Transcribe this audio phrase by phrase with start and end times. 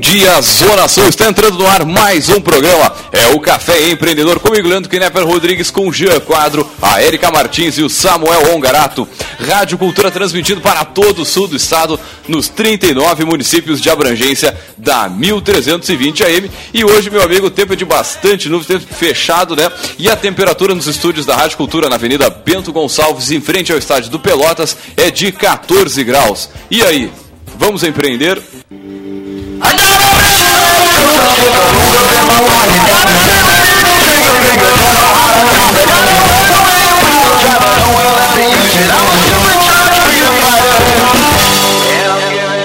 [0.00, 1.08] Dia Zona Sul.
[1.08, 2.92] Está entrando no ar mais um programa.
[3.12, 7.82] É o Café Empreendedor comigo, Leandro Knepper Rodrigues, com Jean Quadro, a Erika Martins e
[7.82, 9.06] o Samuel Ongarato.
[9.38, 15.08] Rádio Cultura transmitindo para todo o sul do estado, nos 39 municípios de abrangência da
[15.08, 16.50] 1320 AM.
[16.72, 19.70] E hoje, meu amigo, o tempo é de bastante nuvem, tempo fechado, né?
[19.98, 23.78] E a temperatura nos estúdios da Rádio Cultura na Avenida Bento Gonçalves, em frente ao
[23.78, 26.48] estádio do Pelotas, é de 14 graus.
[26.70, 27.10] E aí,
[27.58, 28.40] vamos empreender?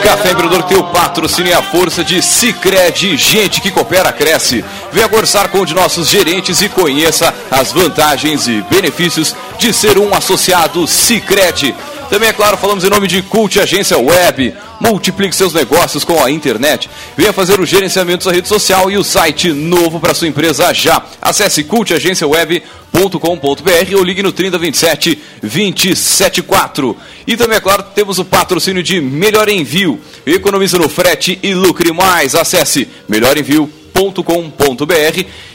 [0.04, 3.18] Café Empreendedor tem o patrocínio e a força de Cicred.
[3.18, 4.64] Gente que coopera, cresce.
[4.92, 9.98] Venha conversar com um de nossos gerentes e conheça as vantagens e benefícios de ser
[9.98, 11.76] um associado Cicred.
[12.10, 14.54] Também, é claro, falamos em nome de Cult Agência Web.
[14.80, 16.90] Multiplique seus negócios com a internet.
[17.16, 21.02] Venha fazer o gerenciamento da rede social e o site novo para sua empresa já.
[21.22, 26.98] Acesse cultagenciaweb.com.br ou ligue no 3027 274.
[27.26, 30.00] E também, é claro, temos o patrocínio de Melhor Envio.
[30.26, 32.36] Economize no frete e lucre mais.
[32.36, 33.85] Acesse melhorenvio.com.br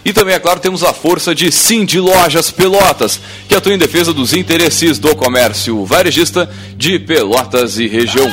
[0.03, 4.15] e também, é claro, temos a força de Cindy Lojas Pelotas, que atua em defesa
[4.15, 8.31] dos interesses do comércio varejista de Pelotas e região.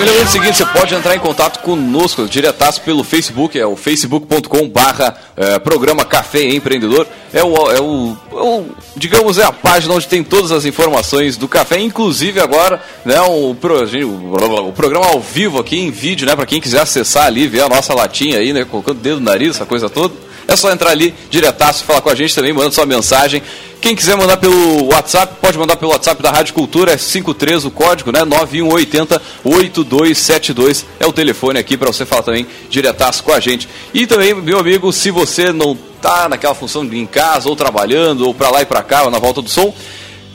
[0.00, 3.76] Também lembrando o seguinte, você pode entrar em contato conosco diretaço pelo Facebook, é o
[3.76, 7.06] facebook.com barra é, programa Café Empreendedor.
[7.34, 8.66] É o, é, o, é o,
[8.96, 13.54] digamos, é a página onde tem todas as informações do café, inclusive agora, né, o,
[13.54, 17.60] o, o programa ao vivo aqui em vídeo, né, para quem quiser acessar ali, ver
[17.60, 20.14] a nossa latinha aí, né, colocando o dedo no nariz, essa coisa toda.
[20.50, 23.40] É só entrar ali diretaço, falar com a gente também, manda sua mensagem.
[23.80, 27.70] Quem quiser mandar pelo WhatsApp, pode mandar pelo WhatsApp da Rádio Cultura, é 53 o
[27.70, 28.24] código, né?
[28.24, 33.68] 9180 8272 é o telefone aqui para você falar também diretaço com a gente.
[33.94, 38.26] E também, meu amigo, se você não tá naquela função de em casa ou trabalhando
[38.26, 39.72] ou para lá e para cá, ou na volta do som,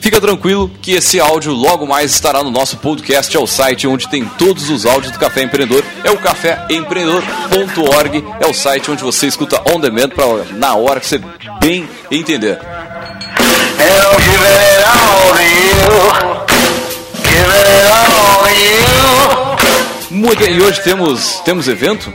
[0.00, 4.08] Fica tranquilo que esse áudio logo mais estará no nosso podcast, é o site onde
[4.08, 5.84] tem todos os áudios do Café Empreendedor.
[6.04, 11.06] É o caféempreendedor.org, é o site onde você escuta on demand para na hora que
[11.06, 11.20] você
[11.60, 12.58] bem entender.
[20.10, 22.12] Muito bem, e hoje temos, temos evento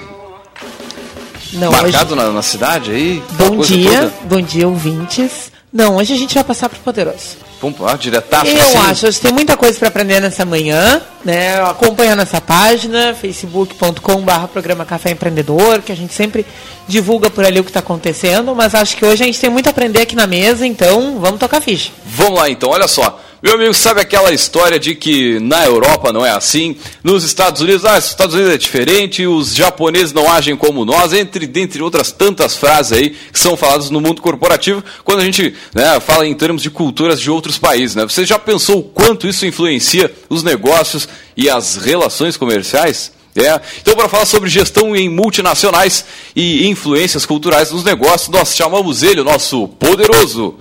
[1.54, 2.24] Não, marcado hoje...
[2.24, 3.24] na, na cidade aí?
[3.32, 5.52] Bom dia, bom dia ouvintes.
[5.72, 7.38] Não, hoje a gente vai passar pro Poderoso.
[7.62, 8.78] Vamos lá, diretaço Eu assim?
[8.78, 11.62] acho, hoje tem muita coisa para aprender nessa manhã, né?
[11.62, 16.44] Acompanha nossa página, facebook.com.br programa Café Empreendedor, que a gente sempre
[16.88, 19.68] divulga por ali o que está acontecendo, mas acho que hoje a gente tem muito
[19.68, 21.92] a aprender aqui na mesa, então vamos tocar ficha.
[22.04, 23.20] Vamos lá então, olha só.
[23.44, 26.76] Meu amigo, sabe aquela história de que na Europa não é assim?
[27.04, 31.12] Nos Estados Unidos, ah, os Estados Unidos é diferente, os japoneses não agem como nós,
[31.12, 35.56] entre, dentre outras tantas frases aí que são faladas no mundo corporativo, quando a gente
[35.74, 37.96] né, fala em termos de culturas de outros países.
[37.96, 38.04] Né?
[38.04, 43.12] Você já pensou o quanto isso influencia os negócios e as relações comerciais?
[43.36, 43.60] É.
[43.82, 46.06] Então, para falar sobre gestão em multinacionais
[46.36, 50.60] e influências culturais nos negócios, nós chamamos ele, o nosso poderoso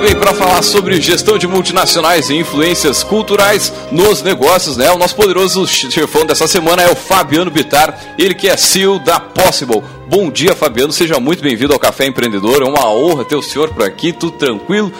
[0.00, 4.90] Bem, para falar sobre gestão de multinacionais e influências culturais nos negócios, né?
[4.90, 9.20] O nosso poderoso chefão dessa semana é o Fabiano Bitar, ele que é CEO da
[9.20, 9.82] Possible.
[10.08, 12.62] Bom dia, Fabiano, seja muito bem-vindo ao Café Empreendedor.
[12.62, 14.90] É uma honra ter o senhor por aqui, tudo tranquilo.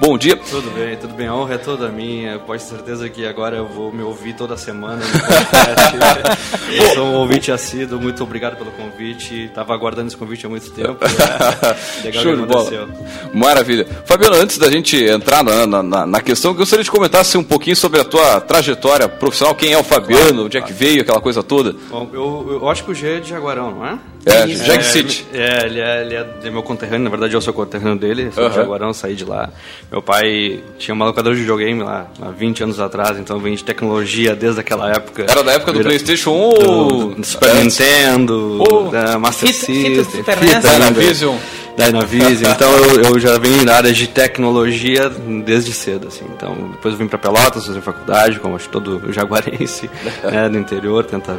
[0.00, 0.34] Bom dia.
[0.34, 1.26] Tudo bem, tudo bem.
[1.26, 2.38] A honra é toda minha.
[2.38, 6.72] Pode ter certeza que agora eu vou me ouvir toda semana no podcast.
[6.74, 8.00] eu sou um ouvinte assíduo.
[8.00, 9.44] Muito obrigado pelo convite.
[9.44, 10.96] Estava aguardando esse convite há muito tempo.
[11.04, 12.88] É legal Show que aconteceu.
[13.34, 13.86] Maravilha.
[14.06, 17.44] Fabiano, antes da gente entrar na, na, na questão, eu gostaria de comentar assim, um
[17.44, 19.54] pouquinho sobre a tua trajetória profissional.
[19.54, 20.24] Quem é o Fabiano?
[20.24, 21.02] Claro, onde é que veio?
[21.02, 21.74] Aquela coisa toda.
[21.90, 23.98] Bom, eu, eu acho que o G é de Jaguarão, não é?
[24.24, 25.26] É, Jag City.
[25.32, 27.04] É, ele é, ele é meu conterrâneo.
[27.04, 28.30] Na verdade, eu sou conterrâneo dele.
[28.32, 28.50] Sou uhum.
[28.50, 29.50] de Jaguarão, saí de lá.
[29.90, 33.64] Meu pai tinha uma locadora de videogame lá, há 20 anos atrás, então vem de
[33.64, 35.26] tecnologia desde aquela época.
[35.28, 37.14] Era da época do PlayStation 1 ou.
[37.14, 37.64] Do Super é.
[37.64, 38.88] Nintendo, oh.
[38.88, 41.36] da Master fita, System, fita, fita, Dynavision.
[41.76, 42.52] Dynavision.
[42.52, 45.10] então eu, eu, já venho na área de tecnologia
[45.44, 46.24] desde cedo, assim.
[46.36, 49.90] Então depois eu vim para Pelotas fazer faculdade, como acho todo jaguarense,
[50.22, 51.36] né, do interior, tenta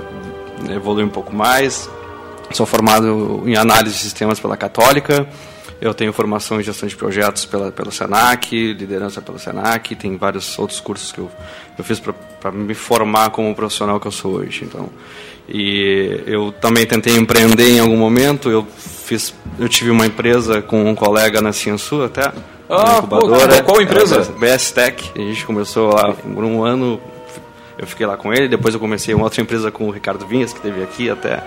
[0.69, 1.89] evoluir um pouco mais.
[2.51, 5.25] Sou formado em análise de sistemas pela Católica.
[5.81, 10.60] Eu tenho formação em gestão de projetos pela, pelo SENAC, liderança pelo SENAC, tem vários
[10.60, 11.31] outros cursos que eu,
[11.75, 12.00] eu fiz
[12.39, 14.63] para me formar como profissional que eu sou hoje.
[14.63, 14.89] Então,
[15.50, 18.50] e eu também tentei empreender em algum momento.
[18.50, 22.31] Eu fiz, eu tive uma empresa com um colega na Ciensu até,
[22.69, 23.63] ah, incubadora.
[23.63, 24.22] Qual empresa?
[24.38, 25.12] BS Tech.
[25.16, 27.01] A gente começou lá por um ano.
[27.78, 28.48] Eu fiquei lá com ele.
[28.48, 31.44] Depois eu comecei uma outra empresa com o Ricardo Vinhas, que teve aqui até,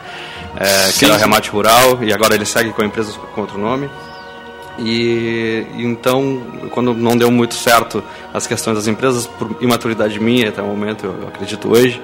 [0.56, 2.02] é, que era Remate Rural.
[2.02, 3.88] E agora ele segue com a empresa com outro nome.
[4.78, 10.60] E então, quando não deu muito certo as questões das empresas, por imaturidade minha até
[10.60, 12.00] o momento, eu acredito hoje,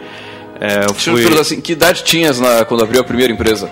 [0.61, 1.39] é, eu fui...
[1.39, 3.71] Assim, que idade tinhas na, quando abriu a primeira empresa?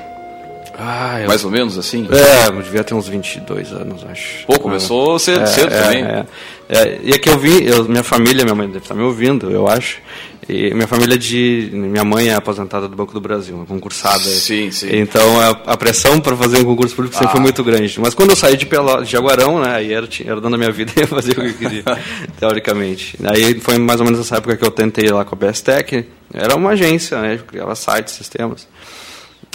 [0.81, 2.07] Ah, Mais ou menos assim?
[2.09, 4.47] É, eu devia ter uns 22 anos, acho.
[4.47, 6.05] Pô, começou cedo, é, cedo é, também.
[6.05, 6.25] É.
[6.69, 9.51] É, e é que eu vi, eu, minha família, minha mãe deve estar me ouvindo,
[9.51, 10.01] eu acho.
[10.49, 11.69] E minha família de.
[11.73, 14.19] Minha mãe é aposentada do Banco do Brasil, uma concursada.
[14.21, 14.89] Sim, sim.
[14.91, 17.33] Então a, a pressão para fazer um concurso público sempre ah.
[17.33, 18.01] foi muito grande.
[18.01, 20.71] Mas quando eu saí de, Pelo, de Jaguarão, né, aí era, era dando a minha
[20.71, 21.85] vida e fazer o que eu queria,
[22.41, 23.19] teoricamente.
[23.25, 26.07] Aí foi mais ou menos essa época que eu tentei ir lá com a BSTech.
[26.33, 28.67] Era uma agência, né, criava sites, sistemas.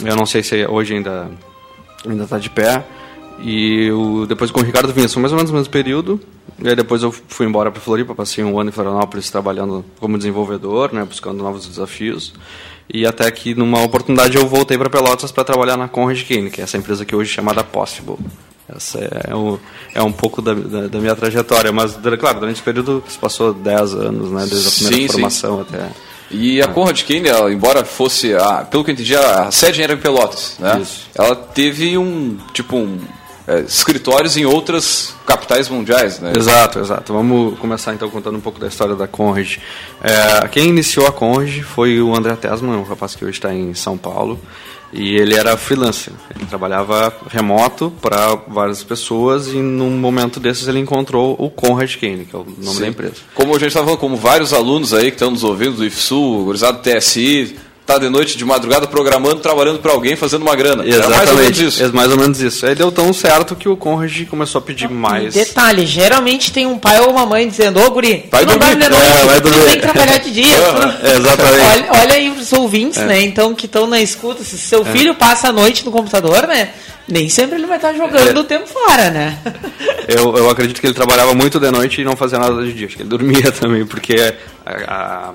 [0.02, 1.30] Eu não sei se hoje ainda
[2.06, 2.84] ainda está de pé.
[3.40, 6.20] E o, depois com o Ricardo Vinha, foi mais ou menos no mesmo período.
[6.62, 10.16] E aí depois eu fui embora para Floripa, passei um ano em Florianópolis trabalhando como
[10.16, 12.32] desenvolvedor, né, buscando novos desafios.
[12.88, 16.60] E até que numa oportunidade eu voltei para Pelotas para trabalhar na Conrad Kane, que
[16.60, 18.18] é essa empresa que hoje é chamada Possible.
[18.68, 18.98] Essa
[19.28, 19.58] é, um,
[19.94, 23.52] é um pouco da, da, da, minha trajetória, mas claro, durante esse período se passou
[23.52, 25.62] 10 anos, né, desde a primeira sim, formação sim.
[25.62, 25.90] até
[26.30, 29.92] e a Conrad Kane, ela, embora fosse, a, pelo que eu entendi, a sede era
[29.92, 30.80] em Pelotas, né?
[30.80, 31.08] Isso.
[31.14, 32.98] Ela teve um, tipo, um,
[33.46, 36.32] é, escritórios em outras capitais mundiais, né?
[36.36, 37.12] Exato, exato.
[37.12, 39.58] Vamos começar então contando um pouco da história da Conrad.
[40.02, 43.74] É, quem iniciou a Conrad foi o André Tesman, um rapaz que hoje está em
[43.74, 44.40] São Paulo.
[44.94, 50.78] E ele era freelancer, ele trabalhava remoto para várias pessoas e num momento desses ele
[50.78, 52.80] encontrou o Conrad Kane, que é o nome Sim.
[52.80, 53.14] da empresa.
[53.34, 56.44] Como a gente estava falando, como vários alunos aí que estão nos ouvindo do IFSU,
[56.44, 57.56] Gurizado TSI,
[57.86, 60.84] tá de noite, de madrugada, programando, trabalhando para alguém, fazendo uma grana.
[60.86, 61.04] Exatamente.
[61.04, 61.82] Era mais ou menos isso.
[61.82, 62.66] É mais ou menos isso.
[62.66, 65.34] Aí deu tão certo que o Conrad começou a pedir mais.
[65.34, 68.88] Detalhe, geralmente tem um pai ou uma mãe dizendo, ô guri, vai não vai de
[68.88, 69.64] noite, é, vai dormir.
[69.64, 70.44] tem que trabalhar de dia.
[71.02, 71.90] é, exatamente.
[71.90, 73.06] Olha, olha, aí os ouvintes, é.
[73.06, 74.84] né, então, que estão na escuta, se seu é.
[74.84, 76.70] filho passa a noite no computador, né,
[77.06, 78.40] nem sempre ele vai estar jogando é.
[78.40, 79.38] o tempo fora, né?
[80.06, 82.86] Eu, eu acredito que ele trabalhava muito de noite e não fazia nada de dia.
[82.86, 84.34] Acho que ele dormia também, porque
[84.66, 85.32] a, a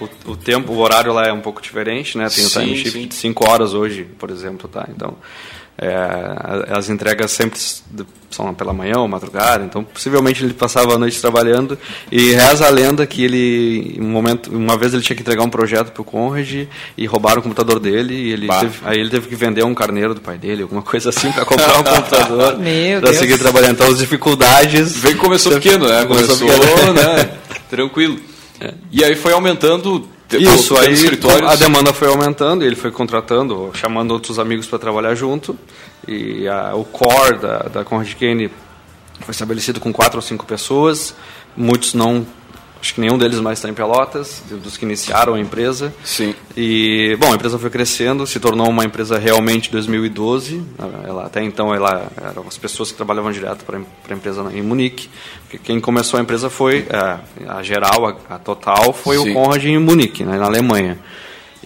[0.00, 2.28] o, o, tempo, o horário lá é um pouco diferente, né?
[2.28, 3.08] Tem sim, o time shift sim.
[3.08, 4.86] de 5 horas hoje, por exemplo, tá?
[4.94, 5.16] Então,
[5.78, 7.58] é, as entregas sempre
[8.30, 11.78] são pela manhã ou madrugada, então possivelmente ele passava a noite trabalhando
[12.10, 15.50] e reza a lenda que ele, um momento, uma vez ele tinha que entregar um
[15.50, 19.28] projeto para o Conrad e roubaram o computador dele e ele teve, aí ele teve
[19.28, 22.56] que vender um carneiro do pai dele, alguma coisa assim para comprar um computador
[23.00, 23.72] para seguir trabalhando.
[23.72, 24.96] Então as dificuldades...
[24.96, 26.06] Vem começou pequeno, né?
[26.06, 27.30] Começou, começou né?
[27.68, 28.18] Tranquilo.
[28.60, 28.74] É.
[28.90, 30.94] E aí foi aumentando isso, aí
[31.46, 35.56] a demanda foi aumentando, ele foi contratando, chamando outros amigos para trabalhar junto.
[36.06, 38.50] E a, o core da, da Conrad Kane
[39.20, 41.14] foi estabelecido com quatro ou cinco pessoas.
[41.56, 42.26] Muitos não
[42.80, 45.94] acho que nenhum deles mais está em Pelotas, dos que iniciaram a empresa.
[46.04, 46.34] Sim.
[46.56, 50.62] E, bom, a empresa foi crescendo, se tornou uma empresa realmente em 2012.
[51.04, 55.08] Ela, até então, ela eram as pessoas que trabalhavam direto para a empresa em Munique.
[55.64, 59.30] Quem começou a empresa foi, a, é, a geral, a, a total, foi Sim.
[59.30, 60.98] o Conrad em Munique, né, na Alemanha.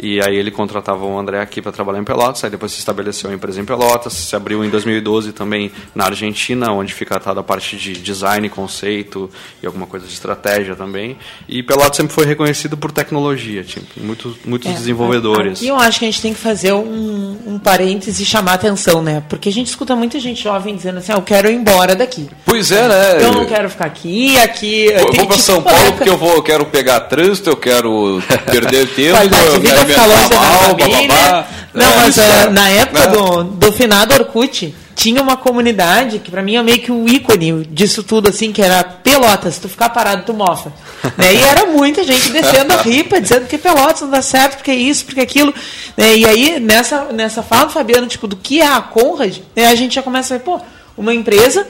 [0.03, 3.29] E aí ele contratava o André aqui para trabalhar em Pelotas, aí depois se estabeleceu
[3.31, 7.43] a empresa em Pelotas, se abriu em 2012 também na Argentina, onde fica toda a
[7.43, 9.29] parte de design, conceito
[9.63, 11.19] e alguma coisa de estratégia também.
[11.47, 15.61] E Pelotas sempre foi reconhecido por tecnologia, tipo, muitos, muitos É, desenvolvedores.
[15.61, 19.03] E eu acho que a gente tem que fazer um, um parêntese e chamar atenção,
[19.03, 19.23] né?
[19.29, 22.27] Porque a gente escuta muita gente jovem dizendo assim, ah, eu quero ir embora daqui.
[22.47, 23.23] Pois é, né?
[23.23, 24.87] Eu não quero ficar aqui, aqui.
[24.87, 28.23] Eu vou pra tipo São Paulo porque eu vou, eu quero pegar trânsito, eu quero
[28.51, 30.41] perder tempo, eu vida quero ficar longe da
[30.89, 31.47] família.
[31.73, 32.49] Não, É, mas ah, é.
[32.51, 33.13] na época Né?
[33.17, 37.65] do, do finado Orkut, tinha uma comunidade que pra mim é meio que o ícone
[37.67, 40.73] disso tudo, assim, que era Pelotas, tu ficar parado, tu mofa.
[41.17, 41.33] né?
[41.35, 45.05] E era muita gente descendo a ripa, dizendo que Pelotas não dá certo, porque isso,
[45.07, 45.55] porque aquilo.
[45.97, 46.17] né?
[46.17, 49.75] E aí, nessa, nessa fala do Fabiano, tipo, do que é a Conrad, né, a
[49.75, 50.61] gente já começa a ver, pô,
[50.99, 51.67] uma empresa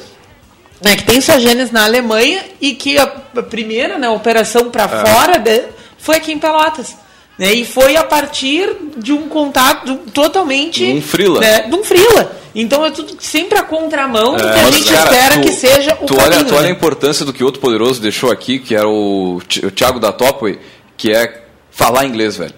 [0.82, 3.04] né, que tem sua gênese na Alemanha e que a,
[3.36, 4.88] a primeira né, operação para É.
[5.06, 5.64] fora de-
[5.98, 6.96] foi aqui em Pelotas.
[7.40, 8.68] Né, e foi a partir
[8.98, 10.84] de um contato totalmente.
[10.84, 11.40] Um frila.
[11.40, 12.36] Né, de um frila.
[12.54, 15.96] Então é tudo sempre a contramão do que a gente cara, espera tu- que seja
[16.02, 16.36] o tu caminho.
[16.36, 16.70] olha, tu olha a né?
[16.72, 20.58] importância do que outro poderoso deixou aqui, que era o, o Thiago da Topway,
[20.98, 22.52] que é falar inglês, velho.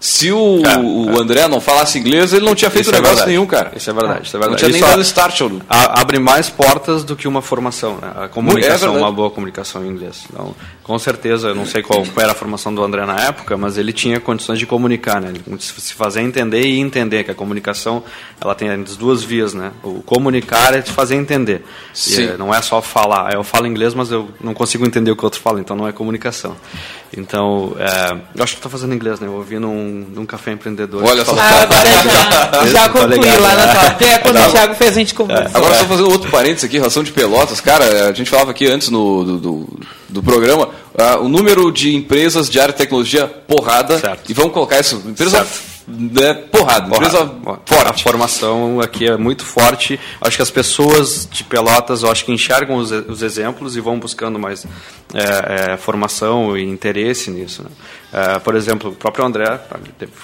[0.00, 3.16] Se o, É, o André não falasse inglês, ele não tinha feito Isso é negócio
[3.16, 3.30] verdade.
[3.30, 3.72] nenhum, cara.
[3.74, 4.58] Isso é verdade, isso é Não verdade.
[4.60, 8.12] tinha nem Isso dado a- start, a- abre mais portas do que uma formação, né?
[8.14, 8.98] A comunicação, verdade.
[8.98, 10.24] uma boa comunicação em inglês.
[10.32, 13.76] Então, com certeza, eu não sei qual era a formação do André na época, mas
[13.76, 15.30] ele tinha condições de comunicar, né?
[15.34, 18.04] Ele se fazer entender e entender que a comunicação
[18.40, 19.72] ela tem as duas vias, né?
[19.82, 21.64] O comunicar é te fazer entender.
[21.92, 22.22] E, Sim.
[22.28, 23.34] é, não é só falar.
[23.34, 25.88] Eu falo inglês, mas eu não consigo entender o que o outro fala, então não
[25.88, 26.56] é comunicação.
[27.16, 29.26] Então, é, eu acho que estou fazendo inglês, né?
[29.26, 31.02] Eu ouvi num, num café empreendedor.
[31.04, 31.32] Olha só.
[31.38, 33.72] Ah, agora já, já Tá concluí lá na né?
[33.72, 33.82] tua.
[33.88, 34.48] Até quando Tá.
[34.48, 35.56] o Thiago fez a gente conversar.
[35.58, 37.60] Agora, só fazendo outro parênteses aqui, relação de Pelotas.
[37.60, 40.68] Cara, a gente falava aqui antes no, do, do, do programa,
[40.98, 43.98] ah, o número de empresas de área de tecnologia, porrada.
[43.98, 44.30] Certo.
[44.30, 45.77] E vamos colocar isso, empresa Certo.
[45.88, 48.02] Né, porrada, empresa Porra, A forte.
[48.02, 49.98] formação aqui é muito forte.
[50.20, 53.98] Acho que as pessoas de Pelotas, eu acho que enxergam os, os exemplos e vão
[53.98, 54.66] buscando mais
[55.14, 57.62] é, é, formação e interesse nisso.
[57.62, 57.70] né?
[58.12, 59.60] É, por exemplo, o próprio André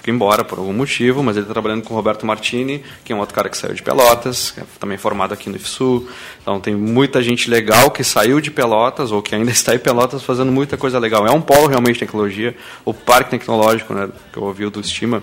[0.03, 3.13] que ir embora por algum motivo, mas ele está trabalhando com o Roberto Martini, que
[3.13, 6.07] é um outro cara que saiu de Pelotas, que é também formado aqui no IFSU.
[6.43, 10.23] Então tem muita gente legal que saiu de Pelotas ou que ainda está em Pelotas
[10.23, 11.27] fazendo muita coisa legal.
[11.27, 12.55] É um polo realmente de tecnologia.
[12.85, 15.23] O Parque Tecnológico, né, que eu ouvi o do Estima,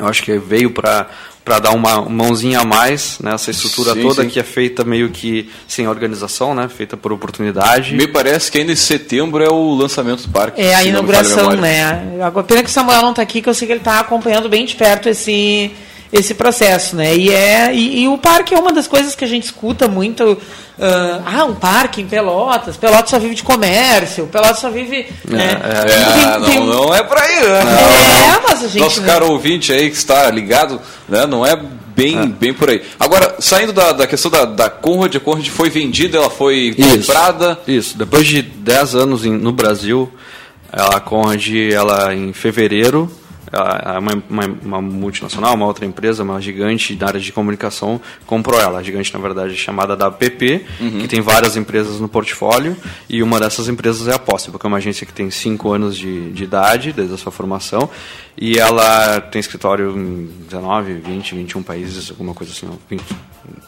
[0.00, 1.08] eu acho que veio para
[1.42, 4.28] para dar uma mãozinha a mais nessa estrutura Sim, toda sim.
[4.28, 6.68] que é feita meio que sem organização, né?
[6.68, 7.94] Feita por oportunidade.
[7.94, 10.60] Me parece que ainda em setembro é o lançamento do parque.
[10.60, 12.20] É a inauguração, né?
[12.22, 14.48] Agora, pena que o Samuel não está aqui, que eu sei que ele está acompanhando
[14.48, 15.72] bem de perto esse,
[16.12, 17.14] esse processo, né?
[17.14, 20.36] E, é, e, e o parque é uma das coisas que a gente escuta muito.
[20.78, 22.76] ah, ah, um parque em Pelotas.
[22.76, 24.26] Pelotas só vive de comércio.
[24.26, 25.06] Pelotas só vive.
[25.28, 25.60] né?
[25.62, 27.60] É, Tem- tem- não, não é por aí, né?
[28.36, 28.80] É, mas a gente.
[28.82, 31.54] Nosso caro ouvinte aí que está ligado, né, não é
[31.94, 32.82] bem, bem por aí.
[32.98, 37.58] Agora, saindo da, da questão da, da Conrad, a Conrad foi vendida, ela foi comprada.
[37.68, 37.96] Isso.
[37.98, 40.10] Depois de 10 anos em- no Brasil,
[40.72, 43.19] ela- a Conrad, ela em fevereiro, é
[43.98, 48.78] uma, uma- uma multinacional, uma outra empresa, uma gigante da área de comunicação, comprou ela.
[48.78, 50.64] A gigante, na verdade, é chamada da PP,
[51.00, 52.76] que tem várias empresas no portfólio,
[53.08, 55.96] e uma dessas empresas é a Possible, que é uma agência que tem 5 anos
[55.96, 57.88] de, de idade, desde a sua formação,
[58.38, 62.66] e ela tem escritório em 19, 20, 21 países, alguma coisa assim.
[62.70, 63.02] ó, 20,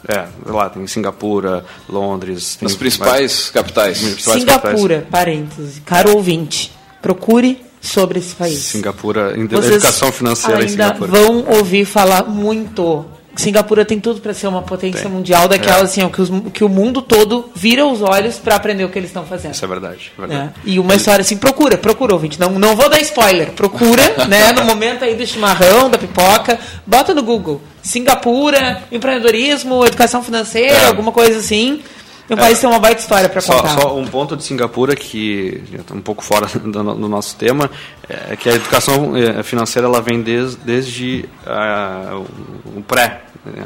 [0.07, 2.55] é, lá, tem Singapura, Londres...
[2.55, 3.99] Tem Nas principais capitais.
[3.99, 5.81] principais Singapura, parêntese.
[5.81, 6.71] Caro ouvinte,
[7.01, 8.59] procure sobre esse país.
[8.59, 11.11] Singapura, em- Vocês educação financeira em ainda Singapura.
[11.11, 13.05] vão ouvir falar muito.
[13.35, 15.81] Singapura tem tudo para ser uma potência mundial daquela É.
[15.81, 19.09] assim, que, os- que o mundo todo vira os olhos para aprender o que eles
[19.09, 19.55] estão fazendo.
[19.55, 20.11] Isso é verdade.
[20.15, 20.41] é verdade.
[20.45, 20.53] né?
[20.63, 22.39] E uma história assim, procura, procura, ouvinte.
[22.39, 23.49] Não, não vou dar spoiler.
[23.53, 24.53] Procura, né?
[24.53, 27.59] No momento aí do chimarrão, da pipoca, bota no Google.
[27.81, 30.85] Singapura, empreendedorismo, educação financeira, É.
[30.87, 31.81] alguma coisa assim.
[32.29, 33.79] O país tem uma baita história para contar.
[33.79, 37.69] só um ponto de Singapura que está um pouco fora do, do nosso tema
[38.09, 42.21] é que a educação eh, financeira ela vem des, desde ah,
[42.65, 43.21] o, pré?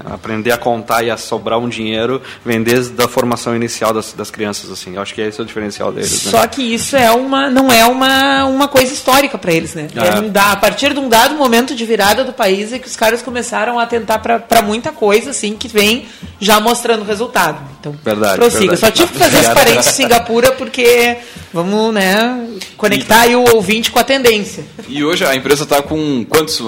[0.06, 4.32] Aprender a contar e a sobrar um dinheiro vem desde a formação inicial das, das
[4.32, 6.32] crianças assim eu acho que esse é o diferencial deles né?
[6.32, 9.88] Só que isso é uma, não é uma, uma coisa histórica para eles, né?
[9.96, 10.20] É É.
[10.20, 12.96] um da- a partir de um dado momento de virada do país é que os
[12.96, 16.08] caras começaram a tentar para muita coisa, assim, que vem
[16.40, 17.60] já mostrando resultado.
[17.80, 18.72] Então, Verdade, prossiga.
[18.76, 18.80] verdade.
[18.80, 21.18] Só tive que fazer esse parênteses em Singapura porque
[21.58, 24.64] Vamos, né, conectar aí o ouvinte com a tendência.
[24.88, 26.68] E hoje a empresa está com quantos uh,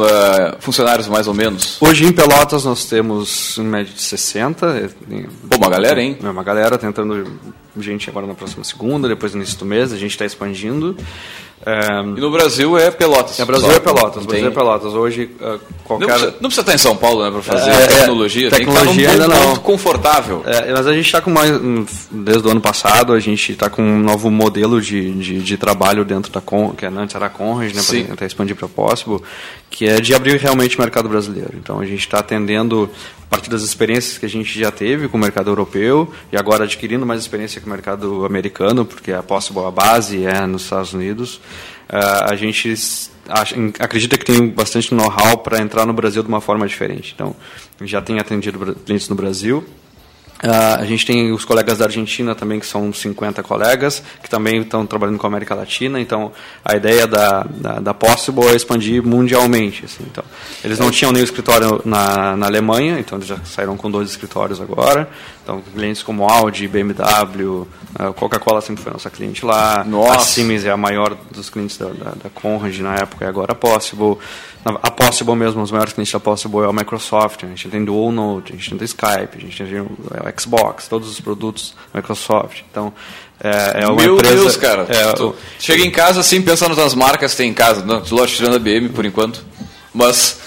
[0.60, 1.78] funcionários mais ou menos?
[1.80, 4.90] Hoje em Pelotas nós temos em média de 60.
[5.48, 6.18] Pô, uma galera, hein?
[6.20, 7.40] É uma galera tentando
[7.78, 10.98] gente agora na próxima segunda, depois no início do mês, a gente está expandindo.
[11.66, 12.00] É...
[12.02, 13.40] E no Brasil é Pelotas.
[13.40, 14.26] É Brasil é Pelotas.
[14.26, 14.94] Brasil é Pelotas.
[14.94, 16.08] Hoje uh, qualquer.
[16.08, 18.48] Não precisa, não precisa, estar em São Paulo, né, para fazer é, tecnologia.
[18.48, 19.56] É, tecnologia ainda não.
[19.58, 20.44] confortável.
[20.46, 21.52] É, mas a gente está com mais
[22.10, 26.06] desde o ano passado a gente está com um novo modelo de, de, de, trabalho
[26.06, 29.20] dentro da Con, que antes era a Conrad, né, para tentar expandir para Possible,
[29.70, 31.54] que é de abrir realmente o mercado brasileiro.
[31.56, 32.90] Então a gente está atendendo
[33.24, 36.64] a partir das experiências que a gente já teve com o mercado europeu e agora
[36.64, 40.94] adquirindo mais experiência com o mercado americano, porque a Possible a base é nos Estados
[40.94, 41.40] Unidos.
[41.90, 42.74] Uh, a gente
[43.80, 47.14] acredita que tem bastante know-how para entrar no Brasil de uma forma diferente.
[47.16, 47.36] Então,
[47.82, 49.66] já tem atendido clientes no Brasil
[50.42, 54.62] Uh, a gente tem os colegas da Argentina também, que são 50 colegas, que também
[54.62, 56.00] estão trabalhando com a América Latina.
[56.00, 56.32] Então,
[56.64, 59.84] a ideia da, da, da Possible é expandir mundialmente.
[59.84, 60.24] Assim, então,
[60.64, 64.62] eles não tinham nenhum escritório na, na Alemanha, então eles já saíram com dois escritórios
[64.62, 65.10] agora.
[65.44, 67.68] Então, clientes como Audi, BMW,
[68.00, 69.84] uh, Coca-Cola sempre foi nossa cliente lá.
[69.84, 70.16] Nossa.
[70.16, 73.52] A Siemens é a maior dos clientes da, da, da Conrad na época, e agora
[73.52, 74.18] a Possible.
[74.66, 78.12] A Possible mesmo, os maiores clientes da Possible é o Microsoft, a gente tem Dual
[78.12, 79.90] Note, a gente tem o Skype, a gente tem o
[80.38, 82.62] Xbox, todos os produtos Microsoft.
[82.70, 82.94] Então,
[83.42, 84.36] é, é uma Meu empresa...
[84.36, 84.86] Deus, cara.
[84.90, 87.86] É, chega em casa assim, pensando nas marcas que tem em casa.
[87.86, 89.46] Não, lógico, tirando a BM por enquanto.
[89.94, 90.40] Mas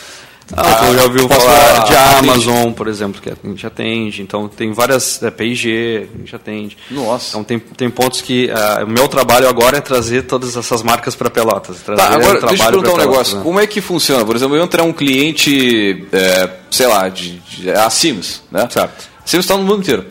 [0.55, 4.23] ah, ah, já ouviu falar de Amazon, por exemplo, que a gente atende.
[4.23, 5.23] Então, tem várias.
[5.23, 6.77] É, PIG, a gente atende.
[6.91, 7.31] Nossa.
[7.31, 8.47] Então, tem, tem pontos que.
[8.47, 11.79] Uh, o meu trabalho agora é trazer todas essas marcas para Pelotas.
[11.81, 13.37] Trazer tá, agora, deixa eu perguntar um negócio.
[13.39, 13.43] Né?
[13.43, 14.25] Como é que funciona?
[14.25, 18.69] Por exemplo, eu entrar um cliente, é, sei lá, de, de, a Sims, né?
[18.71, 19.09] Certo.
[19.25, 20.05] A Sims está no mundo inteiro.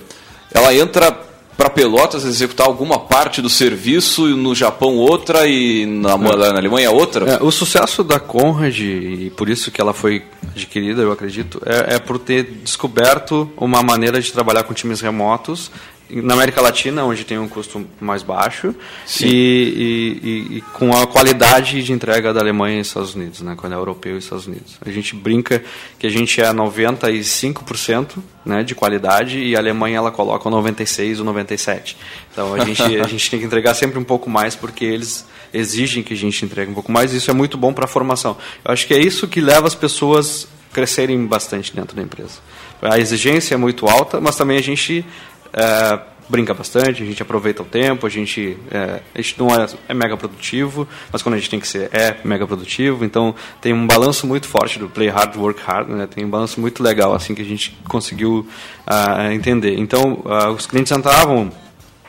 [0.53, 6.13] Ela entra para Pelotas executar alguma parte do serviço e no Japão outra e na,
[6.13, 6.17] é.
[6.17, 7.33] na Alemanha outra?
[7.33, 10.23] É, o sucesso da Conrad, e por isso que ela foi
[10.55, 15.71] adquirida, eu acredito, é, é por ter descoberto uma maneira de trabalhar com times remotos
[16.11, 18.75] na América Latina, onde tem um custo mais baixo,
[19.21, 23.73] e, e, e, com a qualidade de entrega da Alemanha e Estados Unidos, né, quando
[23.73, 24.77] é europeu e Estados Unidos.
[24.85, 25.63] A gente brinca
[25.97, 31.19] que a gente é 95% né, de qualidade e a Alemanha ela coloca o 96
[31.19, 31.97] ou 97.
[32.31, 36.01] Então a gente, a gente tem que entregar sempre um pouco mais porque eles exigem
[36.01, 38.37] que a gente entregue um pouco mais e isso é muito bom para a formação.
[38.63, 42.39] Eu acho que é isso que leva as pessoas crescerem bastante dentro da empresa.
[42.81, 45.05] A exigência é muito alta, mas também a gente
[45.53, 45.99] é,
[46.31, 49.93] brinca bastante, a gente aproveita o tempo, a gente, é, a gente não é, é,
[49.93, 53.03] mega produtivo, mas quando a gente tem que ser, é mega produtivo.
[53.03, 56.07] Então tem um balanço muito forte do play hard, work hard, né?
[56.07, 58.47] tem um balanço muito legal assim que a gente conseguiu
[58.87, 59.77] uh, entender.
[59.77, 61.51] Então uh, os clientes entravam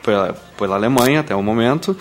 [0.01, 1.95] pela, pela Alemanha até o momento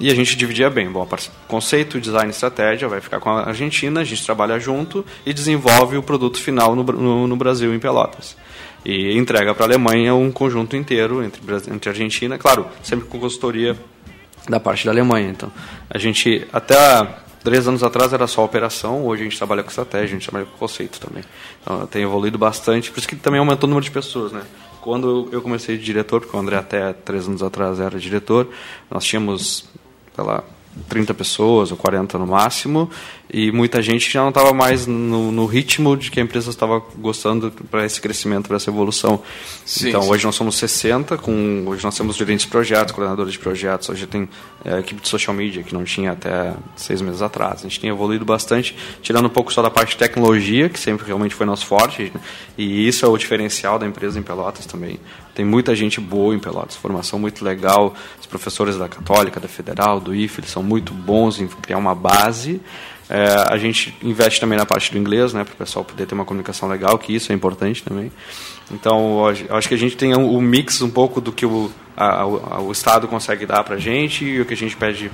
[0.00, 0.90] e a gente dividia bem.
[0.90, 1.06] Bom,
[1.46, 6.02] conceito, design, estratégia vai ficar com a Argentina, a gente trabalha junto e desenvolve o
[6.02, 8.34] produto final no, no, no Brasil, em Pelotas
[8.84, 11.40] e entrega para a Alemanha um conjunto inteiro entre,
[11.72, 13.76] entre Argentina, claro, sempre com consultoria
[14.48, 15.28] da parte da Alemanha.
[15.28, 15.50] Então,
[15.90, 16.76] a gente até
[17.42, 20.46] três anos atrás era só operação, hoje a gente trabalha com estratégia, a gente trabalha
[20.46, 21.22] com conceito também.
[21.62, 24.42] Então, tem evoluído bastante, por isso que também aumentou o número de pessoas, né?
[24.80, 28.48] Quando eu comecei de diretor, porque o André até três anos atrás era diretor,
[28.90, 29.68] nós tínhamos,
[30.14, 30.44] sei lá,
[30.88, 32.90] 30 pessoas ou 40 no máximo,
[33.28, 36.80] e muita gente já não estava mais no, no, ritmo de que a empresa estava
[36.96, 39.20] gostando para esse crescimento, para essa evolução.
[39.64, 40.10] Sim, então, sim.
[40.10, 44.06] hoje nós somos 60, com, hoje nós temos gerentes de projetos, coordenadores de projetos, hoje
[44.06, 44.28] tem
[44.64, 47.60] é, equipe de social media, que não tinha até seis meses atrás.
[47.60, 51.04] A gente tem evoluído bastante, tirando um pouco só da parte de tecnologia, que sempre
[51.04, 52.12] realmente foi nosso forte,
[52.56, 55.00] e isso é o diferencial da empresa em Pelotas também.
[55.34, 60.00] Tem muita gente boa em Pelotas, formação muito legal, os professores da Católica, da Federal,
[60.00, 62.60] do IFE, eles são muito bons em criar uma base,
[63.08, 66.14] é, a gente investe também na parte do inglês, né, para o pessoal poder ter
[66.14, 68.10] uma comunicação legal, que isso é importante também.
[68.70, 71.70] Então, acho que a gente tem o um, um mix um pouco do que o,
[71.96, 75.10] a, a, o Estado consegue dar para a gente e o que a gente pede,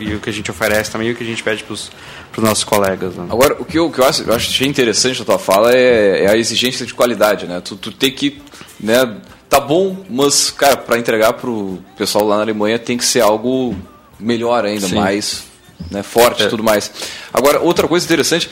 [0.00, 1.90] e o que a gente oferece também e o que a gente pede para os
[2.38, 3.14] nossos colegas.
[3.14, 3.26] Né?
[3.30, 6.24] Agora, o que eu, o que eu, acho, eu achei interessante da tua fala é,
[6.24, 7.60] é, a exigência de qualidade, né?
[7.60, 8.42] Tu, tu tem que,
[8.80, 13.04] né, tá bom, mas, cara, para entregar para o pessoal lá na Alemanha tem que
[13.04, 13.76] ser algo
[14.18, 14.96] melhor ainda, Sim.
[14.96, 15.44] mais
[15.90, 16.48] né, forte e é.
[16.48, 16.90] tudo mais.
[17.32, 18.50] Agora, outra coisa interessante,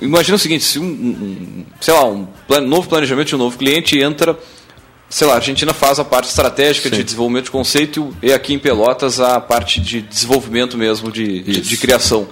[0.00, 3.56] imagina o seguinte, se um, um sei lá, um plan, novo planejamento de um novo
[3.58, 4.38] cliente entra,
[5.08, 6.96] sei lá, a Argentina faz a parte estratégica Sim.
[6.96, 11.60] de desenvolvimento de conceito e aqui em Pelotas a parte de desenvolvimento mesmo, de, de,
[11.60, 12.28] de, criação.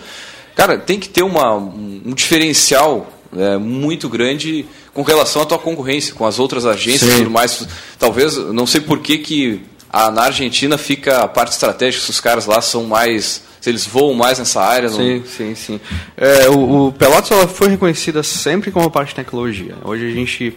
[0.55, 6.15] Cara, tem que ter uma, um diferencial é, muito grande com relação à tua concorrência,
[6.15, 7.17] com as outras agências Sim.
[7.17, 7.67] e tudo mais.
[7.99, 12.21] Talvez, não sei por que que a, na Argentina fica a parte estratégica, se os
[12.21, 13.48] caras lá são mais.
[13.69, 14.89] Eles voam mais nessa área.
[14.89, 15.81] Sim, sim, sim.
[16.17, 19.75] É, o, o Pelotas ela foi reconhecida sempre como parte de tecnologia.
[19.85, 20.57] Hoje a gente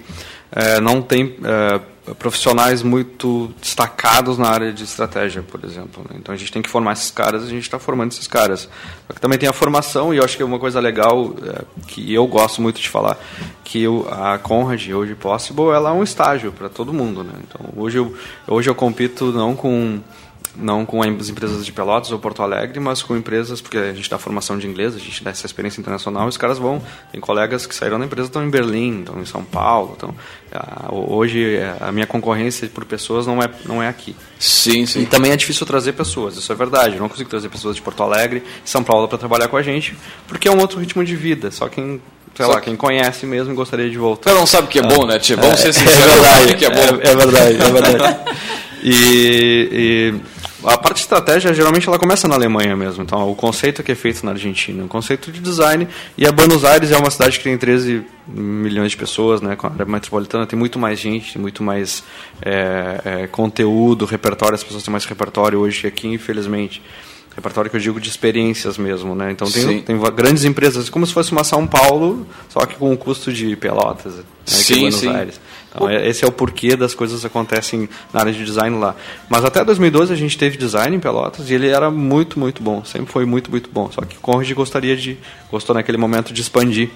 [0.51, 1.79] é, não tem é,
[2.15, 6.03] profissionais muito destacados na área de estratégia, por exemplo.
[6.09, 6.17] Né?
[6.19, 8.67] Então a gente tem que formar esses caras, a gente está formando esses caras.
[9.07, 11.61] Só que também tem a formação e eu acho que é uma coisa legal é,
[11.87, 13.17] que eu gosto muito de falar,
[13.63, 17.33] que eu, a Conrad hoje Possible, ela é um estágio para todo mundo, né?
[17.47, 18.13] Então hoje eu
[18.47, 19.99] hoje eu compito não com
[20.55, 24.09] não com as empresas de Pelotas ou Porto Alegre, mas com empresas, porque a gente
[24.09, 27.21] dá formação de inglês, a gente dá essa experiência internacional, e os caras vão, tem
[27.21, 30.13] colegas que saíram da empresa, estão em Berlim, estão em São Paulo, então,
[30.91, 34.15] hoje a minha concorrência por pessoas não é, não é aqui.
[34.39, 35.01] Sim, sim.
[35.01, 37.81] E também é difícil trazer pessoas, isso é verdade, eu não consigo trazer pessoas de
[37.81, 39.95] Porto Alegre, São Paulo para trabalhar com a gente,
[40.27, 42.01] porque é um outro ritmo de vida, só quem
[42.33, 44.31] sei Só lá, quem conhece mesmo gostaria de voltar.
[44.31, 45.35] Você não sabe o que é bom, né, Tia?
[45.35, 47.01] Vamos é, ser sinceros, é verdade, que é bom.
[47.01, 48.19] É, é verdade, é verdade.
[48.83, 50.21] e, e
[50.63, 53.03] a parte de estratégia, geralmente, ela começa na Alemanha mesmo.
[53.03, 55.87] Então, o conceito que é feito na Argentina, o conceito de design.
[56.17, 59.55] E a Buenos Aires é uma cidade que tem 13 milhões de pessoas, né?
[59.55, 62.03] Com a área metropolitana tem muito mais gente, tem muito mais
[62.41, 64.55] é, é, conteúdo, repertório.
[64.55, 66.81] As pessoas têm mais repertório hoje aqui, infelizmente.
[67.35, 69.31] Repertório que eu digo de experiências mesmo, né?
[69.31, 72.97] Então tem, tem grandes empresas, como se fosse uma São Paulo, só que com o
[72.97, 74.23] custo de Pelotas, né?
[74.45, 75.07] sim, Buenos sim.
[75.09, 75.39] Aires.
[75.73, 78.95] Então, é, esse é o porquê das coisas acontecem na área de design lá.
[79.29, 82.83] Mas até 2012 a gente teve design em Pelotas e ele era muito, muito bom.
[82.83, 83.89] Sempre foi muito, muito bom.
[83.91, 85.17] Só que Conrad gostaria de,
[85.49, 86.89] gostou naquele momento de expandir.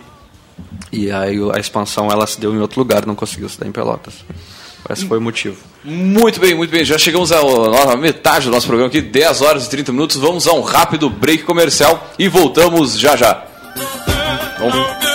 [0.92, 3.72] E aí a expansão ela se deu em outro lugar, não conseguiu se dar em
[3.72, 4.14] Pelotas.
[4.90, 5.58] Esse foi o motivo.
[5.84, 6.86] Muito bem, muito bem.
[6.86, 10.18] Já chegamos à metade do nosso programa aqui, 10 horas e 30 minutos.
[10.18, 13.46] Vamos a um rápido break comercial e voltamos já já.
[14.60, 15.15] Vamos.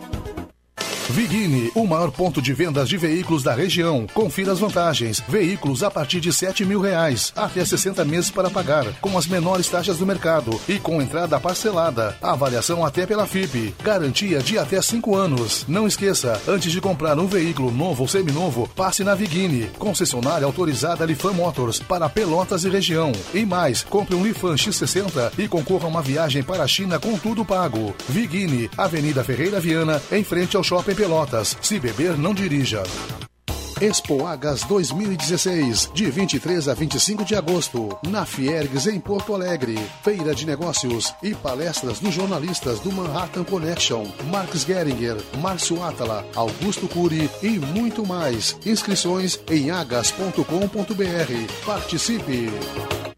[1.11, 4.07] Vigini, o maior ponto de vendas de veículos da região.
[4.13, 5.21] Confira as vantagens.
[5.27, 9.67] Veículos a partir de 7 mil reais, até 60 meses para pagar, com as menores
[9.67, 12.15] taxas do mercado e com entrada parcelada.
[12.21, 13.75] Avaliação até pela FIP.
[13.83, 15.65] Garantia de até 5 anos.
[15.67, 21.05] Não esqueça, antes de comprar um veículo novo ou seminovo, passe na Vigini, concessionária autorizada
[21.05, 23.11] Lifan Motors para Pelotas e região.
[23.33, 27.17] E mais, compre um Lifan X60 e concorra a uma viagem para a China com
[27.17, 27.93] tudo pago.
[28.07, 31.57] Vigini, Avenida Ferreira Viana, em frente ao Shopping Pelotas.
[31.63, 32.83] Se beber, não dirija.
[33.81, 39.79] Expo Agas 2016, de 23 a 25 de agosto, na Fiergs, em Porto Alegre.
[40.03, 46.87] Feira de negócios e palestras dos jornalistas do Manhattan Connection, Marx Geringer, Márcio Atala, Augusto
[46.87, 48.55] Cury e muito mais.
[48.63, 51.65] Inscrições em agas.com.br.
[51.65, 53.10] Participe!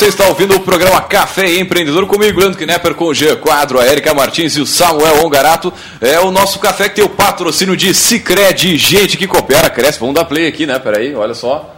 [0.00, 3.86] Você está ouvindo o programa Café Empreendedor comigo, Leandro Knepper, com o Jean Quadro, a
[3.86, 5.70] Erika Martins e o Samuel Ongarato.
[6.00, 10.00] É o nosso café que tem o patrocínio de Cicred, gente que coopera, cresce.
[10.00, 10.78] Vamos dar play aqui, né?
[10.78, 11.76] Peraí, olha só.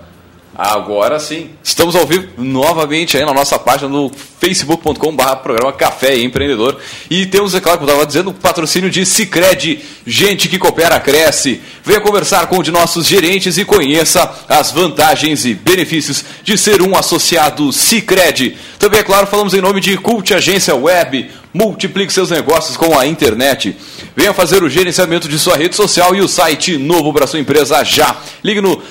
[0.54, 1.50] Agora sim.
[1.64, 4.08] Estamos ao vivo novamente aí na nossa página no
[4.38, 6.78] facebook.com.br programa Café Empreendedor.
[7.14, 11.60] E temos, é claro, como estava dizendo, o patrocínio de Cicred, gente que coopera, cresce.
[11.84, 16.80] Venha conversar com um de nossos gerentes e conheça as vantagens e benefícios de ser
[16.80, 18.56] um associado Cicred.
[18.78, 21.30] Também, é claro, falamos em nome de Cult Agência Web.
[21.52, 23.76] Multiplique seus negócios com a internet.
[24.16, 27.84] Venha fazer o gerenciamento de sua rede social e o site novo para sua empresa
[27.84, 28.16] já.
[28.42, 28.82] Ligue no